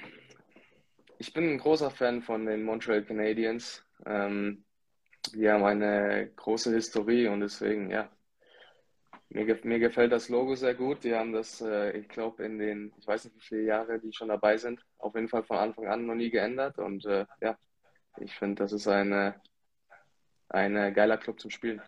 ich 1.18 1.34
bin 1.34 1.50
ein 1.50 1.58
großer 1.58 1.92
Fan 1.92 2.22
von 2.22 2.46
den 2.46 2.64
Montreal 2.64 3.04
Canadiens. 3.04 3.84
Ähm, 4.06 4.64
die 5.34 5.50
haben 5.50 5.66
eine 5.66 6.32
große 6.36 6.74
Historie 6.74 7.28
und 7.28 7.42
deswegen, 7.42 7.92
ja, 7.92 8.10
mir, 9.30 9.60
mir 9.64 9.80
gefällt 9.80 10.12
das 10.12 10.30
Logo 10.30 10.56
sehr 10.56 10.74
gut. 10.74 11.04
Die 11.04 11.14
haben 11.14 11.34
das, 11.34 11.62
äh, 11.62 11.92
ich 11.98 12.08
glaube, 12.08 12.44
in 12.44 12.58
den, 12.58 12.94
ich 12.98 13.06
weiß 13.06 13.26
nicht, 13.26 13.36
wie 13.36 13.42
viele 13.42 13.64
Jahre 13.64 14.00
die 14.00 14.14
schon 14.14 14.30
dabei 14.30 14.58
sind, 14.58 14.82
auf 14.98 15.16
jeden 15.16 15.28
Fall 15.28 15.44
von 15.44 15.58
Anfang 15.58 15.88
an 15.88 16.06
noch 16.06 16.16
nie 16.16 16.30
geändert. 16.30 16.80
Und 16.80 17.06
äh, 17.06 17.26
ja, 17.42 17.58
ich 18.18 18.34
finde, 18.36 18.64
das 18.64 18.72
ist 18.72 18.88
eine, 18.88 19.36
ein 20.48 20.94
geiler 20.94 21.18
Club 21.18 21.40
zum 21.40 21.52
Spielen. 21.52 21.82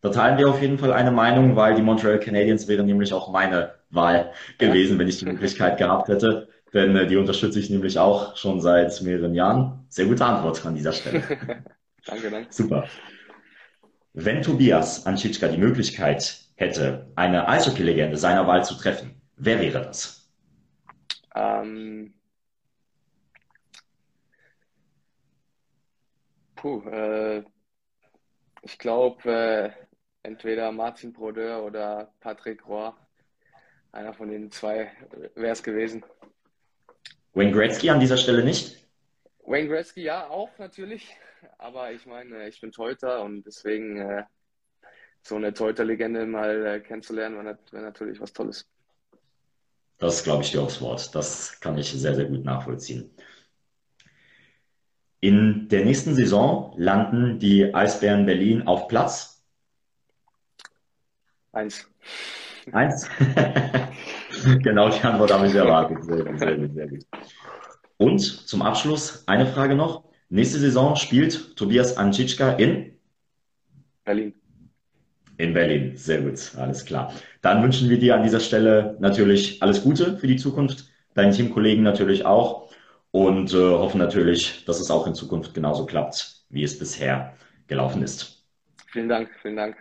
Da 0.00 0.10
teilen 0.10 0.38
wir 0.38 0.48
auf 0.48 0.62
jeden 0.62 0.78
Fall 0.78 0.92
eine 0.92 1.10
Meinung, 1.10 1.56
weil 1.56 1.74
die 1.74 1.82
Montreal 1.82 2.20
Canadiens 2.20 2.68
wären 2.68 2.86
nämlich 2.86 3.12
auch 3.12 3.30
meine 3.32 3.75
Wahl 3.90 4.32
gewesen, 4.58 4.98
wenn 4.98 5.08
ich 5.08 5.18
die 5.18 5.26
Möglichkeit 5.26 5.78
gehabt 5.78 6.08
hätte. 6.08 6.48
Denn 6.72 6.96
äh, 6.96 7.06
die 7.06 7.16
unterstütze 7.16 7.60
ich 7.60 7.70
nämlich 7.70 7.98
auch 7.98 8.36
schon 8.36 8.60
seit 8.60 9.00
mehreren 9.02 9.34
Jahren. 9.34 9.86
Sehr 9.88 10.06
gute 10.06 10.24
Antwort 10.24 10.64
an 10.66 10.74
dieser 10.74 10.92
Stelle. 10.92 11.22
danke, 12.04 12.30
danke. 12.30 12.46
Super. 12.50 12.88
Wenn 14.12 14.42
Tobias 14.42 15.06
Anschitschka 15.06 15.48
die 15.48 15.58
Möglichkeit 15.58 16.40
hätte, 16.54 17.12
eine 17.16 17.48
Eishockey-Legende 17.48 18.16
seiner 18.16 18.46
Wahl 18.46 18.64
zu 18.64 18.74
treffen, 18.74 19.20
wer 19.36 19.60
wäre 19.60 19.82
das? 19.82 20.30
Ähm, 21.34 22.14
puh, 26.54 26.80
äh, 26.88 27.44
ich 28.62 28.78
glaube, 28.78 29.30
äh, 29.30 29.70
entweder 30.22 30.72
Martin 30.72 31.12
Brodeur 31.12 31.62
oder 31.62 32.12
Patrick 32.20 32.66
Roy. 32.66 32.92
Einer 33.96 34.12
von 34.12 34.28
den 34.28 34.50
zwei 34.50 34.92
wäre 35.34 35.52
es 35.52 35.62
gewesen. 35.62 36.04
Wayne 37.32 37.52
Gretzky 37.52 37.88
an 37.88 37.98
dieser 37.98 38.18
Stelle 38.18 38.44
nicht? 38.44 38.86
Wayne 39.46 39.68
Gretzky 39.68 40.02
ja 40.02 40.28
auch 40.28 40.50
natürlich, 40.58 41.16
aber 41.56 41.92
ich 41.92 42.04
meine, 42.04 42.46
ich 42.46 42.60
bin 42.60 42.72
Teuter 42.72 43.22
und 43.22 43.44
deswegen 43.46 43.96
äh, 43.96 44.24
so 45.22 45.36
eine 45.36 45.54
Teuter-Legende 45.54 46.26
mal 46.26 46.66
äh, 46.66 46.80
kennenzulernen, 46.80 47.38
wäre 47.38 47.58
wär 47.72 47.80
natürlich 47.80 48.20
was 48.20 48.34
Tolles. 48.34 48.68
Das 49.96 50.22
glaube 50.24 50.42
ich 50.42 50.52
dir 50.52 50.60
aufs 50.60 50.82
Wort. 50.82 51.14
Das 51.14 51.58
kann 51.60 51.78
ich 51.78 51.90
sehr, 51.90 52.14
sehr 52.14 52.26
gut 52.26 52.44
nachvollziehen. 52.44 53.10
In 55.20 55.68
der 55.70 55.86
nächsten 55.86 56.14
Saison 56.14 56.74
landen 56.76 57.38
die 57.38 57.74
Eisbären 57.74 58.26
Berlin 58.26 58.66
auf 58.66 58.88
Platz? 58.88 59.42
Eins. 61.52 61.88
Eins? 62.72 63.08
genau, 64.62 64.88
die 64.88 65.00
Antwort 65.02 65.32
habe 65.32 65.46
ich 65.46 65.54
erwartet. 65.54 66.04
Sehr 66.04 66.24
gut, 66.24 66.38
sehr 66.38 66.56
gut, 66.56 66.74
sehr 66.74 66.88
gut. 66.88 67.06
Und 67.98 68.20
zum 68.20 68.62
Abschluss 68.62 69.26
eine 69.26 69.46
Frage 69.46 69.74
noch. 69.74 70.04
Nächste 70.28 70.58
Saison 70.58 70.96
spielt 70.96 71.56
Tobias 71.56 71.96
Anschitschka 71.96 72.52
in 72.52 72.98
Berlin. 74.04 74.34
In 75.38 75.52
Berlin, 75.52 75.96
sehr 75.96 76.22
gut, 76.22 76.52
alles 76.56 76.84
klar. 76.84 77.12
Dann 77.42 77.62
wünschen 77.62 77.90
wir 77.90 77.98
dir 77.98 78.14
an 78.14 78.22
dieser 78.22 78.40
Stelle 78.40 78.96
natürlich 79.00 79.62
alles 79.62 79.82
Gute 79.82 80.16
für 80.16 80.26
die 80.26 80.36
Zukunft, 80.36 80.90
deinen 81.14 81.32
Teamkollegen 81.32 81.84
natürlich 81.84 82.24
auch 82.24 82.70
und 83.10 83.52
äh, 83.52 83.56
hoffen 83.56 83.98
natürlich, 83.98 84.64
dass 84.64 84.80
es 84.80 84.90
auch 84.90 85.06
in 85.06 85.14
Zukunft 85.14 85.54
genauso 85.54 85.86
klappt, 85.86 86.44
wie 86.48 86.62
es 86.62 86.78
bisher 86.78 87.34
gelaufen 87.66 88.02
ist. 88.02 88.44
Vielen 88.92 89.08
Dank, 89.08 89.30
vielen 89.42 89.56
Dank. 89.56 89.76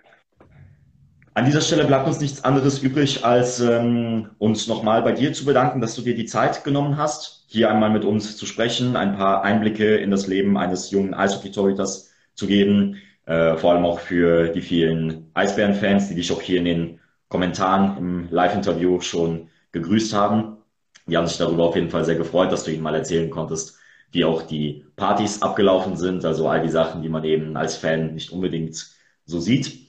An 1.38 1.44
dieser 1.44 1.60
Stelle 1.60 1.84
bleibt 1.84 2.08
uns 2.08 2.22
nichts 2.22 2.46
anderes 2.46 2.80
übrig, 2.80 3.26
als 3.26 3.60
ähm, 3.60 4.30
uns 4.38 4.68
nochmal 4.68 5.02
bei 5.02 5.12
dir 5.12 5.34
zu 5.34 5.44
bedanken, 5.44 5.82
dass 5.82 5.94
du 5.94 6.02
dir 6.02 6.16
die 6.16 6.24
Zeit 6.24 6.64
genommen 6.64 6.96
hast, 6.96 7.44
hier 7.48 7.70
einmal 7.70 7.90
mit 7.90 8.06
uns 8.06 8.38
zu 8.38 8.46
sprechen, 8.46 8.96
ein 8.96 9.18
paar 9.18 9.44
Einblicke 9.44 9.98
in 9.98 10.12
das 10.12 10.28
Leben 10.28 10.58
eines 10.58 10.92
jungen 10.92 11.14
Eishockey-Torhüters 11.14 12.14
zu 12.36 12.48
geben, 12.48 13.02
äh, 13.26 13.58
vor 13.58 13.74
allem 13.74 13.84
auch 13.84 14.00
für 14.00 14.48
die 14.48 14.62
vielen 14.62 15.30
Eisbären-Fans, 15.34 16.08
die 16.08 16.16
dich 16.16 16.32
auch 16.32 16.42
hier 16.42 16.60
in 16.60 16.66
den 16.66 17.00
Kommentaren 17.28 17.98
im 17.98 18.28
Live-Interview 18.32 19.02
schon 19.02 19.50
gegrüßt 19.74 20.14
haben. 20.14 20.60
Die 21.06 21.18
haben 21.18 21.28
sich 21.28 21.38
darüber 21.38 21.66
auf 21.66 21.76
jeden 21.76 21.90
Fall 21.90 22.06
sehr 22.06 22.16
gefreut, 22.16 22.54
dass 22.54 22.64
du 22.64 22.72
ihnen 22.72 22.82
mal 22.82 22.96
erzählen 22.96 23.30
konntest, 23.30 23.78
wie 24.12 24.24
auch 24.24 24.44
die 24.44 24.86
Partys 24.96 25.42
abgelaufen 25.42 25.98
sind, 25.98 26.24
also 26.24 26.48
all 26.48 26.62
die 26.62 26.70
Sachen, 26.70 27.02
die 27.02 27.10
man 27.10 27.26
eben 27.26 27.58
als 27.58 27.76
Fan 27.76 28.14
nicht 28.14 28.32
unbedingt 28.32 28.88
so 29.26 29.42
sieht. 29.42 29.86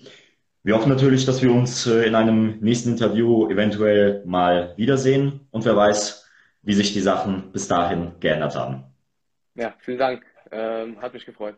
Wir 0.67 0.75
hoffen 0.75 0.89
natürlich, 0.89 1.25
dass 1.25 1.43
wir 1.43 1.53
uns 1.53 1.87
äh, 1.87 2.09
in 2.09 2.17
einem 2.17 2.59
nächsten 2.59 2.89
Interview 2.89 3.49
eventuell 3.49 4.25
mal 4.25 4.75
wiedersehen 4.77 5.47
und 5.53 5.65
wer 5.65 5.77
weiß, 5.77 6.29
wie 6.63 6.75
sich 6.75 6.93
die 6.93 7.03
Sachen 7.03 7.53
bis 7.53 7.69
dahin 7.69 8.15
geändert 8.19 8.57
haben. 8.57 8.83
Ja, 9.55 9.75
vielen 9.79 9.99
Dank. 9.99 10.25
Ähm, 10.51 11.01
hat 11.01 11.15
mich 11.15 11.25
gefreut. 11.25 11.55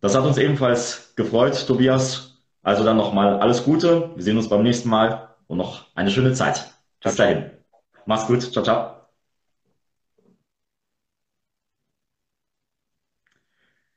Das 0.00 0.14
hat 0.14 0.24
uns 0.24 0.38
ebenfalls 0.38 1.14
gefreut, 1.16 1.66
Tobias. 1.66 2.40
Also 2.62 2.84
dann 2.84 2.96
nochmal 2.96 3.40
alles 3.40 3.64
Gute. 3.64 4.12
Wir 4.14 4.22
sehen 4.22 4.36
uns 4.36 4.48
beim 4.48 4.62
nächsten 4.62 4.88
Mal 4.88 5.34
und 5.48 5.58
noch 5.58 5.88
eine 5.96 6.12
schöne 6.12 6.32
Zeit. 6.32 6.64
Bis 7.02 7.16
dahin. 7.16 7.50
Mach's 8.04 8.28
gut. 8.28 8.40
Ciao, 8.52 8.62
ciao. 8.62 9.00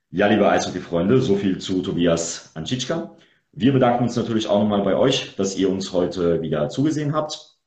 Ja, 0.10 0.26
liebe 0.26 0.50
Eishockey-Freunde, 0.50 1.22
so 1.22 1.36
viel 1.36 1.60
zu 1.60 1.84
Tobias 1.84 2.50
Anschitschka. 2.56 3.15
Wir 3.62 3.74
bedanken 3.74 4.04
uns 4.04 4.15
natürlich 4.15 4.48
auch 4.48 4.60
nochmal 4.60 4.84
bei 4.84 4.95
euch, 4.95 5.36
dass 5.36 5.58
ihr 5.58 5.69
uns 5.69 5.91
heute 5.91 6.41
wieder 6.41 6.69
zugesehen 6.69 7.13
habt 7.13 7.58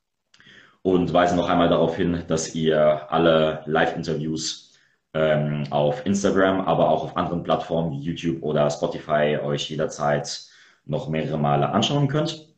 und 0.80 1.12
weisen 1.12 1.36
noch 1.36 1.50
einmal 1.50 1.68
darauf 1.68 1.96
hin, 1.96 2.24
dass 2.28 2.54
ihr 2.54 3.12
alle 3.12 3.62
Live-Interviews 3.66 4.72
ähm, 5.12 5.64
auf 5.68 6.06
Instagram, 6.06 6.62
aber 6.62 6.88
auch 6.88 7.04
auf 7.04 7.16
anderen 7.18 7.42
Plattformen 7.42 7.92
wie 7.92 8.00
YouTube 8.00 8.42
oder 8.42 8.70
Spotify 8.70 9.36
euch 9.42 9.68
jederzeit 9.68 10.46
noch 10.86 11.10
mehrere 11.10 11.36
Male 11.36 11.68
anschauen 11.68 12.08
könnt. 12.08 12.48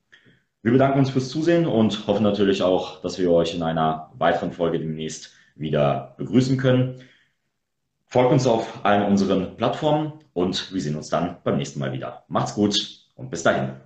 Wir 0.63 0.71
bedanken 0.71 1.01
uns 1.01 1.11
fürs 1.11 1.29
Zusehen 1.29 1.67
und 1.67 2.07
hoffen 2.07 2.23
natürlich 2.23 2.63
auch, 2.63 3.01
dass 3.01 3.19
wir 3.19 3.33
euch 3.33 3.53
in 3.53 3.65
einer 3.65 4.13
weiteren 4.17 4.53
Folge 4.53 4.79
demnächst 4.79 5.33
wieder 5.57 6.15
begrüßen 6.19 6.57
können. 6.57 7.03
Folgt 8.07 8.31
uns 8.31 8.47
auf 8.47 8.85
allen 8.85 9.03
unseren 9.03 9.57
Plattformen 9.57 10.13
und 10.35 10.73
wir 10.73 10.81
sehen 10.81 10.95
uns 10.95 11.09
dann 11.09 11.39
beim 11.43 11.57
nächsten 11.57 11.81
Mal 11.81 11.93
wieder. 11.93 12.23
Macht's 12.29 12.55
gut 12.55 13.04
und 13.17 13.31
bis 13.31 13.43
dahin. 13.43 13.84